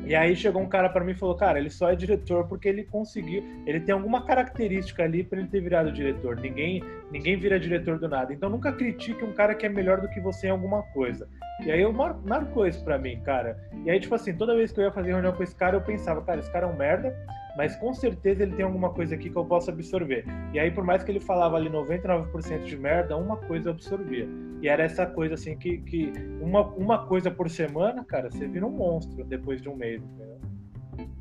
E 0.07 0.15
aí 0.15 0.37
chegou 0.37 0.62
um 0.62 0.69
cara 0.69 0.89
para 0.89 1.05
mim 1.05 1.12
e 1.12 1.15
falou: 1.15 1.35
"Cara, 1.35 1.59
ele 1.59 1.71
só 1.71 1.91
é 1.91 1.97
diretor 1.97 2.47
porque 2.47 2.69
ele 2.69 2.85
conseguiu, 2.85 3.43
ele 3.67 3.81
tem 3.81 3.93
alguma 3.93 4.25
característica 4.25 5.03
ali 5.03 5.25
para 5.25 5.39
ele 5.39 5.49
ter 5.49 5.61
virado 5.61 5.93
diretor. 5.93 6.37
Ninguém, 6.37 6.83
ninguém 7.11 7.37
vira 7.39 7.59
diretor 7.59 7.99
do 7.99 8.09
nada. 8.09 8.33
Então 8.33 8.49
nunca 8.49 8.73
critique 8.73 9.25
um 9.25 9.33
cara 9.33 9.55
que 9.55 9.67
é 9.67 9.69
melhor 9.69 10.01
do 10.01 10.09
que 10.09 10.21
você 10.21 10.47
em 10.47 10.51
alguma 10.51 10.83
coisa". 10.83 11.29
E 11.65 11.71
aí 11.71 11.81
eu 11.81 11.93
mar 11.93 12.17
marcou 12.25 12.67
isso 12.67 12.85
para 12.85 12.99
mim, 12.99 13.21
cara. 13.21 13.57
E 13.85 13.91
aí 13.91 13.99
tipo 13.99 14.15
assim, 14.15 14.35
toda 14.35 14.55
vez 14.55 14.73
que 14.73 14.81
eu 14.81 14.85
ia 14.85 14.93
fazer 14.93 15.12
reunião 15.12 15.33
com 15.33 15.43
esse 15.43 15.55
cara, 15.55 15.77
eu 15.77 15.81
pensava: 15.81 16.23
"Cara, 16.23 16.41
esse 16.41 16.51
cara 16.53 16.67
é 16.67 16.69
um 16.69 16.77
merda, 16.77 17.15
mas 17.57 17.77
com 17.77 17.92
certeza 17.95 18.42
ele 18.42 18.55
tem 18.55 18.64
alguma 18.64 18.90
coisa 18.90 19.14
aqui 19.14 19.31
que 19.31 19.37
eu 19.37 19.45
posso 19.45 19.71
absorver". 19.71 20.25
E 20.53 20.59
aí 20.59 20.71
por 20.71 20.85
mais 20.85 21.03
que 21.03 21.11
ele 21.11 21.21
falava 21.21 21.57
ali 21.57 21.71
99% 21.71 22.64
de 22.64 22.77
merda, 22.77 23.16
uma 23.16 23.37
coisa 23.37 23.69
eu 23.69 23.73
absorvia. 23.73 24.29
E 24.62 24.69
era 24.69 24.83
essa 24.83 25.07
coisa 25.07 25.35
assim 25.35 25.57
que, 25.57 25.79
que 25.79 26.12
uma, 26.40 26.62
uma 26.75 27.07
coisa 27.07 27.31
por 27.31 27.49
semana, 27.51 28.05
cara, 28.05 28.31
você 28.31 28.47
vira 28.47 28.66
um 28.66 28.71
monstro 28.71 29.25
depois 29.25 29.61
de 29.61 29.69
um 29.69 29.77
mês, 29.77 30.03
entendeu? 30.03 30.26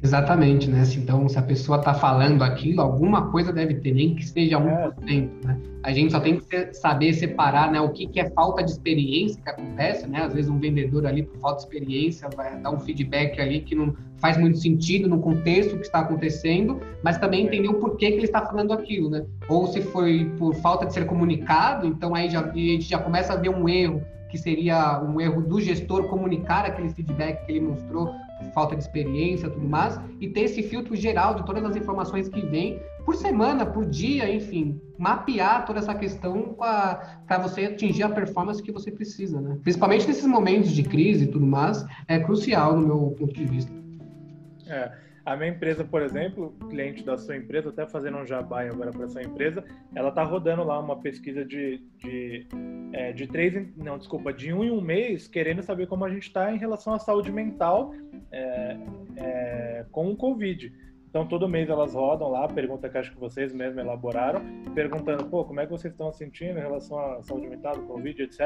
Exatamente, 0.02 0.70
né? 0.70 0.84
Então, 0.96 1.28
se 1.28 1.38
a 1.38 1.42
pessoa 1.42 1.80
está 1.80 1.94
falando 1.94 2.44
aquilo, 2.44 2.82
alguma 2.82 3.32
coisa 3.32 3.52
deve 3.52 3.76
ter, 3.76 3.92
nem 3.92 4.14
que 4.14 4.26
seja 4.26 4.60
1%, 4.60 4.94
é. 5.08 5.48
né? 5.48 5.60
A 5.84 5.92
gente 5.92 6.12
só 6.12 6.20
tem 6.20 6.40
que 6.40 6.74
saber 6.74 7.14
separar 7.14 7.72
né, 7.72 7.80
o 7.80 7.90
que, 7.90 8.08
que 8.08 8.20
é 8.20 8.30
falta 8.32 8.64
de 8.64 8.72
experiência 8.72 9.42
que 9.42 9.50
acontece, 9.50 10.08
né? 10.08 10.24
Às 10.24 10.34
vezes 10.34 10.50
um 10.50 10.60
vendedor 10.60 11.06
ali, 11.06 11.24
por 11.24 11.38
falta 11.40 11.58
de 11.58 11.64
experiência, 11.64 12.28
vai 12.36 12.60
dar 12.60 12.72
um 12.72 12.80
feedback 12.80 13.40
ali 13.40 13.62
que 13.62 13.76
não 13.76 13.96
faz 14.18 14.38
muito 14.38 14.58
sentido 14.58 15.08
no 15.08 15.20
contexto 15.20 15.76
que 15.76 15.86
está 15.86 16.00
acontecendo, 16.00 16.80
mas 17.04 17.18
também 17.18 17.46
entender 17.46 17.68
o 17.68 17.76
porquê 17.76 18.12
que 18.12 18.18
ele 18.18 18.26
está 18.26 18.46
falando 18.46 18.74
aquilo, 18.74 19.10
né? 19.10 19.26
Ou 19.50 19.68
se 19.68 19.82
foi 19.82 20.32
por 20.38 20.56
falta 20.56 20.86
de 20.86 20.94
ser 20.94 21.06
comunicado, 21.06 21.86
então 21.86 22.16
aí 22.16 22.30
já, 22.30 22.42
a 22.42 22.52
gente 22.52 22.90
já 22.90 23.00
começa 23.00 23.34
a 23.34 23.36
ver 23.36 23.50
um 23.50 23.68
erro 23.68 24.02
que 24.30 24.38
seria 24.38 25.02
um 25.02 25.22
erro 25.22 25.42
do 25.42 25.62
gestor 25.62 26.04
comunicar 26.06 26.66
aquele 26.66 26.90
feedback 26.90 27.46
que 27.46 27.52
ele 27.52 27.62
mostrou 27.62 28.14
falta 28.54 28.76
de 28.76 28.84
experiência, 28.84 29.50
tudo 29.50 29.67
mais, 29.67 30.00
e 30.19 30.30
ter 30.30 30.41
esse 30.41 30.63
filtro 30.63 30.95
geral 30.95 31.36
de 31.36 31.45
todas 31.45 31.63
as 31.63 31.76
informações 31.76 32.30
que 32.30 32.41
vêm 32.41 32.80
por 33.06 33.15
semana, 33.15 33.65
por 33.65 33.86
dia, 33.86 34.34
enfim, 34.34 34.82
mapear 34.98 35.65
toda 35.65 35.80
essa 35.80 35.93
questão 35.93 36.56
para 36.58 37.38
você 37.38 37.65
atingir 37.65 38.04
a 38.04 38.10
performance 38.10 38.62
que 38.62 38.71
você 38.71 38.91
precisa, 38.91 39.39
né? 39.39 39.58
Principalmente 39.62 40.08
nesses 40.08 40.26
momentos 40.26 40.71
de 40.71 40.84
crise 40.84 41.26
e 41.26 41.28
tudo 41.28 41.45
mais, 41.45 41.86
é 42.08 42.19
crucial 42.19 42.76
no 42.76 42.88
meu 42.88 43.15
ponto 43.17 43.34
de 43.34 43.45
vista. 43.45 43.71
É. 44.67 45.05
A 45.26 45.36
minha 45.36 45.50
empresa, 45.50 45.84
por 45.84 46.04
exemplo, 46.04 46.56
cliente 46.70 47.04
da 47.04 47.18
sua 47.18 47.36
empresa, 47.36 47.70
até 47.70 47.88
fazendo 47.88 48.18
um 48.20 48.26
jabá 48.26 48.62
agora 48.62 48.92
para 48.92 49.08
sua 49.08 49.24
empresa, 49.24 49.64
ela 49.96 50.10
está 50.10 50.24
rodando 50.24 50.64
lá 50.64 50.80
uma 50.80 51.02
pesquisa 51.02 51.44
de, 51.44 51.82
de, 51.98 52.48
é, 52.94 53.12
de 53.12 53.26
três, 53.26 53.76
não, 53.76 53.98
desculpa, 53.98 54.32
de 54.32 54.54
um 54.54 54.64
em 54.64 54.70
um 54.70 54.80
mês, 54.80 55.28
querendo 55.28 55.64
saber 55.64 55.88
como 55.88 56.06
a 56.06 56.10
gente 56.10 56.28
está 56.28 56.54
em 56.54 56.58
relação 56.58 56.94
à 56.94 57.00
saúde 57.00 57.32
mental 57.32 57.92
é, 58.32 58.78
é, 59.18 59.86
com 59.92 60.12
o 60.12 60.16
Covid. 60.16 60.72
Então, 61.15 61.25
todo 61.25 61.47
mês 61.47 61.69
elas 61.69 61.93
rodam 61.93 62.28
lá, 62.28 62.45
pergunta 62.45 62.89
que 62.89 62.97
acho 62.97 63.13
que 63.13 63.17
vocês 63.17 63.54
mesmos 63.54 63.78
elaboraram, 63.78 64.41
perguntando, 64.73 65.23
pô, 65.28 65.45
como 65.45 65.62
é 65.62 65.65
que 65.65 65.71
vocês 65.71 65.93
estão 65.93 66.12
sentindo 66.12 66.60
em 66.60 66.62
relação 66.62 66.99
à 66.99 67.23
saúde 67.23 67.47
mental, 67.47 67.73
Covid, 67.88 68.21
etc. 68.21 68.41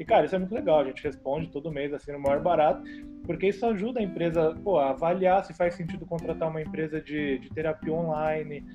E, 0.00 0.04
cara, 0.04 0.26
isso 0.26 0.34
é 0.34 0.38
muito 0.40 0.52
legal, 0.52 0.80
a 0.80 0.84
gente 0.84 1.00
responde 1.00 1.46
todo 1.48 1.70
mês, 1.70 1.94
assim, 1.94 2.10
no 2.10 2.18
maior 2.18 2.40
barato, 2.40 2.82
porque 3.24 3.46
isso 3.46 3.64
ajuda 3.64 4.00
a 4.00 4.02
empresa, 4.02 4.52
pô, 4.64 4.80
a 4.80 4.90
avaliar 4.90 5.44
se 5.44 5.54
faz 5.54 5.74
sentido 5.74 6.04
contratar 6.06 6.48
uma 6.48 6.60
empresa 6.60 7.00
de, 7.00 7.38
de 7.38 7.50
terapia 7.50 7.92
online, 7.92 8.66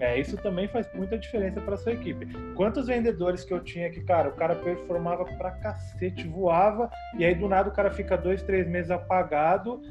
é, 0.00 0.18
isso 0.18 0.38
também 0.38 0.66
faz 0.66 0.90
muita 0.94 1.18
diferença 1.18 1.60
para 1.60 1.76
sua 1.76 1.92
equipe. 1.92 2.26
Quantos 2.54 2.86
vendedores 2.86 3.44
que 3.44 3.52
eu 3.52 3.62
tinha 3.62 3.90
que, 3.90 4.00
cara, 4.04 4.30
o 4.30 4.36
cara 4.36 4.54
performava 4.56 5.26
pra 5.36 5.50
cacete, 5.50 6.26
voava, 6.26 6.90
e 7.18 7.26
aí 7.26 7.34
do 7.34 7.46
nada 7.46 7.68
o 7.68 7.72
cara 7.72 7.90
fica 7.90 8.16
dois, 8.16 8.42
três 8.42 8.66
meses 8.66 8.90
apagado 8.90 9.82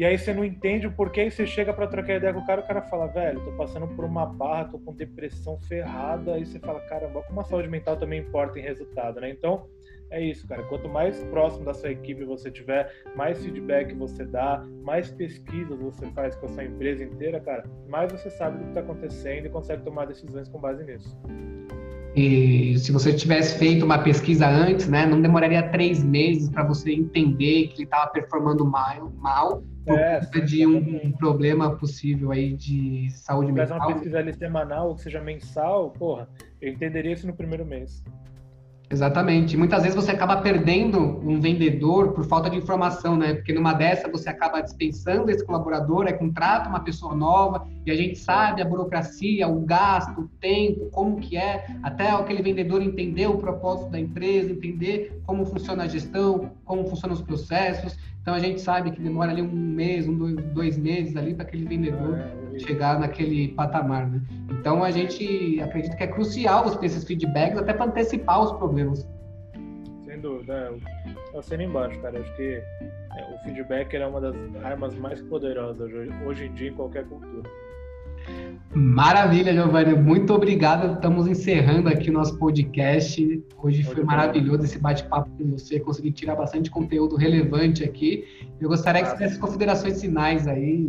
e 0.00 0.04
aí 0.06 0.16
você 0.16 0.32
não 0.32 0.42
entende 0.42 0.86
o 0.86 0.92
porquê, 0.92 1.26
e 1.26 1.30
você 1.30 1.46
chega 1.46 1.74
para 1.74 1.86
trocar 1.86 2.14
ideia 2.14 2.32
com 2.32 2.40
o 2.40 2.46
cara, 2.46 2.62
o 2.62 2.66
cara 2.66 2.80
fala, 2.80 3.06
velho, 3.08 3.38
tô 3.44 3.52
passando 3.52 3.86
por 3.86 4.06
uma 4.06 4.24
barra, 4.24 4.64
tô 4.64 4.78
com 4.78 4.94
depressão 4.94 5.60
ferrada, 5.68 6.36
aí 6.36 6.46
você 6.46 6.58
fala, 6.58 6.80
caramba, 6.80 7.20
como 7.20 7.38
a 7.38 7.44
saúde 7.44 7.68
mental 7.68 7.98
também 7.98 8.20
importa 8.20 8.58
em 8.58 8.62
resultado, 8.62 9.20
né? 9.20 9.28
Então, 9.28 9.66
é 10.10 10.18
isso, 10.24 10.48
cara. 10.48 10.62
Quanto 10.62 10.88
mais 10.88 11.22
próximo 11.24 11.66
da 11.66 11.74
sua 11.74 11.90
equipe 11.90 12.24
você 12.24 12.50
tiver, 12.50 12.90
mais 13.14 13.44
feedback 13.44 13.94
você 13.94 14.24
dá, 14.24 14.66
mais 14.82 15.10
pesquisas 15.10 15.78
você 15.78 16.06
faz 16.12 16.34
com 16.34 16.46
a 16.46 16.48
sua 16.48 16.64
empresa 16.64 17.04
inteira, 17.04 17.38
cara, 17.38 17.64
mais 17.86 18.10
você 18.10 18.30
sabe 18.30 18.56
do 18.56 18.62
que 18.62 18.68
está 18.70 18.80
acontecendo 18.80 19.48
e 19.48 19.50
consegue 19.50 19.82
tomar 19.82 20.06
decisões 20.06 20.48
com 20.48 20.58
base 20.58 20.82
nisso. 20.82 21.14
E 22.16 22.78
se 22.78 22.90
você 22.90 23.12
tivesse 23.12 23.58
feito 23.58 23.84
uma 23.84 23.98
pesquisa 23.98 24.48
antes, 24.48 24.88
né, 24.88 25.04
não 25.04 25.20
demoraria 25.20 25.68
três 25.68 26.02
meses 26.02 26.48
para 26.48 26.64
você 26.64 26.90
entender 26.90 27.68
que 27.68 27.74
ele 27.74 27.84
estava 27.84 28.10
performando 28.10 28.64
mal, 28.64 29.12
mal 29.18 29.62
por 29.90 29.98
é, 29.98 30.20
conta 30.20 30.40
de 30.40 30.66
um, 30.66 31.06
um, 31.06 31.12
problema 31.12 31.76
possível 31.76 32.30
aí 32.30 32.54
de 32.54 33.10
saúde 33.10 33.52
mental. 33.52 33.66
Se 33.66 33.84
uma 33.84 33.92
pesquisa 33.94 34.18
ali 34.18 34.32
semanal 34.34 34.88
ou 34.88 34.94
que 34.94 35.02
seja 35.02 35.20
mensal, 35.20 35.90
porra, 35.90 36.28
eu 36.60 36.72
entenderia 36.72 37.12
isso 37.12 37.26
no 37.26 37.34
primeiro 37.34 37.66
mês. 37.66 38.04
Exatamente. 38.92 39.56
Muitas 39.56 39.84
vezes 39.84 39.94
você 39.94 40.10
acaba 40.10 40.38
perdendo 40.38 40.98
um 40.98 41.40
vendedor 41.40 42.12
por 42.12 42.24
falta 42.24 42.50
de 42.50 42.56
informação, 42.56 43.16
né? 43.16 43.34
Porque 43.34 43.52
numa 43.52 43.72
dessa 43.72 44.10
você 44.10 44.28
acaba 44.28 44.60
dispensando 44.60 45.30
esse 45.30 45.46
colaborador, 45.46 46.08
aí 46.08 46.14
contrata 46.14 46.68
uma 46.68 46.80
pessoa 46.80 47.14
nova 47.14 47.68
e 47.86 47.90
a 47.92 47.94
gente 47.94 48.18
sabe 48.18 48.60
a 48.60 48.64
burocracia, 48.64 49.46
o 49.46 49.60
gasto, 49.60 50.22
o 50.22 50.28
tempo, 50.40 50.90
como 50.90 51.20
que 51.20 51.36
é, 51.36 51.66
até 51.84 52.10
aquele 52.10 52.42
vendedor 52.42 52.82
entender 52.82 53.28
o 53.28 53.38
propósito 53.38 53.90
da 53.90 54.00
empresa, 54.00 54.50
entender 54.50 55.22
como 55.24 55.46
funciona 55.46 55.84
a 55.84 55.88
gestão, 55.88 56.50
como 56.64 56.84
funcionam 56.88 57.14
os 57.14 57.22
processos. 57.22 57.96
Então 58.20 58.34
a 58.34 58.40
gente 58.40 58.60
sabe 58.60 58.90
que 58.90 59.00
demora 59.00 59.30
ali 59.30 59.40
um 59.40 59.52
mês, 59.52 60.08
um, 60.08 60.16
dois, 60.16 60.36
dois 60.52 60.76
meses 60.76 61.16
ali 61.16 61.32
para 61.32 61.44
aquele 61.44 61.64
vendedor 61.64 62.18
é, 62.18 62.49
chegar 62.60 62.98
naquele 62.98 63.48
patamar, 63.48 64.08
né? 64.08 64.20
Então 64.50 64.82
a 64.84 64.90
gente 64.90 65.60
acredita 65.60 65.96
que 65.96 66.04
é 66.04 66.06
crucial 66.06 66.64
você 66.64 66.78
ter 66.78 66.86
esses 66.86 67.04
feedbacks 67.04 67.58
até 67.58 67.72
para 67.72 67.86
antecipar 67.86 68.42
os 68.42 68.52
problemas. 68.52 69.08
Sem 70.06 70.20
dúvida, 70.20 70.54
é, 70.54 71.14
eu 71.34 71.38
assino 71.38 71.62
embaixo, 71.62 71.98
cara. 72.00 72.18
Acho 72.18 72.36
que 72.36 72.62
é, 73.16 73.34
o 73.34 73.38
feedback 73.44 73.94
é 73.94 74.06
uma 74.06 74.20
das 74.20 74.34
armas 74.62 74.94
mais 74.96 75.20
poderosas 75.22 75.90
hoje, 76.26 76.46
em 76.46 76.52
dia 76.54 76.70
em 76.70 76.74
qualquer 76.74 77.04
cultura. 77.06 77.48
Maravilha, 78.72 79.52
Giovanni. 79.52 79.94
Muito 79.94 80.32
obrigado. 80.32 80.94
Estamos 80.94 81.26
encerrando 81.26 81.88
aqui 81.88 82.10
o 82.10 82.12
nosso 82.12 82.38
podcast. 82.38 83.44
Hoje 83.62 83.82
foi 83.82 84.04
maravilhoso 84.04 84.64
esse 84.64 84.78
bate-papo 84.78 85.28
com 85.36 85.50
você. 85.50 85.80
Consegui 85.80 86.12
tirar 86.12 86.36
bastante 86.36 86.70
conteúdo 86.70 87.16
relevante 87.16 87.82
aqui. 87.82 88.24
Eu 88.60 88.68
gostaria 88.68 89.02
que 89.02 89.08
você 89.08 89.16
desse 89.16 89.38
considerações 89.38 90.00
finais 90.00 90.46
aí 90.46 90.88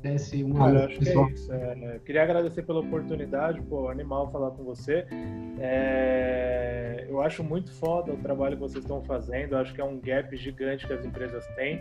desse 0.00 0.42
um 0.42 0.60
Olha, 0.60 0.86
acho 0.86 0.98
pessoal. 0.98 1.26
que 1.26 1.32
é 1.32 1.34
isso. 1.34 1.52
É, 1.52 2.00
queria 2.04 2.22
agradecer 2.22 2.62
pela 2.62 2.80
oportunidade, 2.80 3.60
pô, 3.62 3.88
animal 3.88 4.30
falar 4.30 4.50
com 4.50 4.64
você. 4.64 5.06
É, 5.58 7.06
eu 7.08 7.20
acho 7.20 7.42
muito 7.44 7.72
foda 7.72 8.12
o 8.12 8.16
trabalho 8.16 8.56
que 8.56 8.62
vocês 8.62 8.84
estão 8.84 9.02
fazendo. 9.02 9.52
Eu 9.52 9.58
acho 9.58 9.74
que 9.74 9.80
é 9.80 9.84
um 9.84 10.00
gap 10.00 10.34
gigante 10.36 10.86
que 10.86 10.92
as 10.92 11.04
empresas 11.04 11.46
têm. 11.56 11.80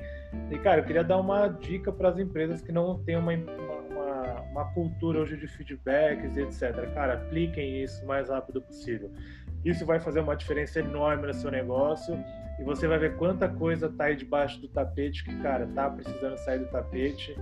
E, 0.51 0.57
cara, 0.59 0.81
eu 0.81 0.85
queria 0.85 1.03
dar 1.03 1.17
uma 1.17 1.47
dica 1.47 1.91
para 1.91 2.09
as 2.09 2.19
empresas 2.19 2.61
que 2.61 2.71
não 2.71 2.99
têm 2.99 3.15
uma, 3.15 3.33
uma 3.33 3.79
uma 4.51 4.65
cultura 4.73 5.19
hoje 5.19 5.37
de 5.37 5.47
feedbacks 5.47 6.35
e 6.35 6.41
etc. 6.41 6.93
Cara, 6.93 7.13
apliquem 7.13 7.81
isso 7.81 8.03
o 8.03 8.07
mais 8.07 8.29
rápido 8.29 8.61
possível. 8.61 9.11
Isso 9.63 9.85
vai 9.85 9.99
fazer 9.99 10.19
uma 10.21 10.35
diferença 10.35 10.79
enorme 10.79 11.27
no 11.27 11.33
seu 11.33 11.51
negócio 11.51 12.17
e 12.59 12.63
você 12.63 12.87
vai 12.87 12.97
ver 12.97 13.15
quanta 13.15 13.47
coisa 13.47 13.89
tá 13.89 14.05
aí 14.05 14.15
debaixo 14.15 14.59
do 14.59 14.67
tapete 14.67 15.23
que, 15.23 15.35
cara, 15.41 15.67
tá 15.67 15.89
precisando 15.89 16.37
sair 16.37 16.59
do 16.59 16.65
tapete. 16.67 17.35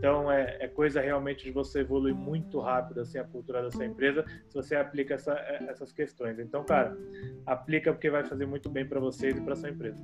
Então, 0.00 0.32
é, 0.32 0.56
é 0.60 0.66
coisa 0.66 0.98
realmente 0.98 1.44
de 1.44 1.50
você 1.50 1.80
evoluir 1.80 2.14
muito 2.14 2.58
rápido, 2.58 3.02
assim, 3.02 3.18
a 3.18 3.24
cultura 3.24 3.62
da 3.62 3.70
sua 3.70 3.84
empresa, 3.84 4.24
se 4.48 4.54
você 4.54 4.74
aplica 4.74 5.12
essa, 5.12 5.32
essas 5.68 5.92
questões. 5.92 6.38
Então, 6.38 6.64
cara, 6.64 6.96
aplica 7.44 7.92
porque 7.92 8.08
vai 8.08 8.24
fazer 8.24 8.46
muito 8.46 8.70
bem 8.70 8.86
para 8.86 8.98
vocês 8.98 9.36
e 9.36 9.42
para 9.42 9.54
sua 9.54 9.68
empresa. 9.68 10.02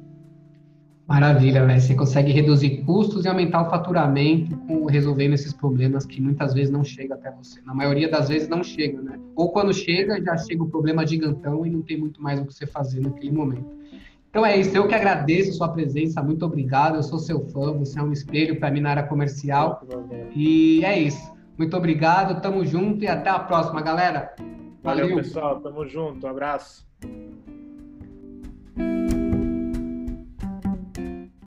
Maravilha, 1.08 1.64
né? 1.64 1.80
Você 1.80 1.94
consegue 1.94 2.30
reduzir 2.30 2.84
custos 2.84 3.24
e 3.24 3.28
aumentar 3.28 3.66
o 3.66 3.70
faturamento 3.70 4.54
com, 4.66 4.84
resolvendo 4.84 5.32
esses 5.32 5.54
problemas 5.54 6.04
que 6.04 6.20
muitas 6.20 6.52
vezes 6.52 6.70
não 6.70 6.84
chega 6.84 7.14
até 7.14 7.30
você. 7.30 7.62
Na 7.62 7.72
maioria 7.72 8.10
das 8.10 8.28
vezes 8.28 8.48
não 8.48 8.62
chega, 8.62 9.00
né? 9.00 9.18
Ou 9.34 9.50
quando 9.50 9.72
chega, 9.72 10.22
já 10.22 10.36
chega 10.36 10.62
o 10.62 10.68
problema 10.68 11.06
gigantão 11.06 11.64
e 11.64 11.70
não 11.70 11.80
tem 11.80 11.96
muito 11.96 12.20
mais 12.20 12.38
o 12.38 12.44
que 12.44 12.52
você 12.52 12.66
fazer 12.66 13.00
naquele 13.00 13.32
momento. 13.32 13.74
Então 14.36 14.44
é 14.44 14.58
isso, 14.58 14.76
eu 14.76 14.86
que 14.86 14.94
agradeço 14.94 15.48
a 15.48 15.54
sua 15.54 15.68
presença, 15.70 16.22
muito 16.22 16.44
obrigado. 16.44 16.96
Eu 16.96 17.02
sou 17.02 17.18
seu 17.18 17.40
fã, 17.46 17.72
você 17.72 17.98
é 17.98 18.02
um 18.02 18.12
espelho 18.12 18.60
para 18.60 18.70
mim 18.70 18.80
na 18.80 18.90
área 18.90 19.02
comercial. 19.02 19.80
E 20.34 20.84
é 20.84 20.98
isso. 20.98 21.32
Muito 21.56 21.74
obrigado, 21.74 22.38
tamo 22.42 22.62
junto 22.62 23.02
e 23.02 23.08
até 23.08 23.30
a 23.30 23.38
próxima, 23.38 23.80
galera. 23.80 24.34
Valeu, 24.82 25.08
Valeu 25.08 25.16
pessoal, 25.16 25.58
tamo 25.60 25.86
junto, 25.86 26.26
um 26.26 26.28
abraço. 26.28 26.86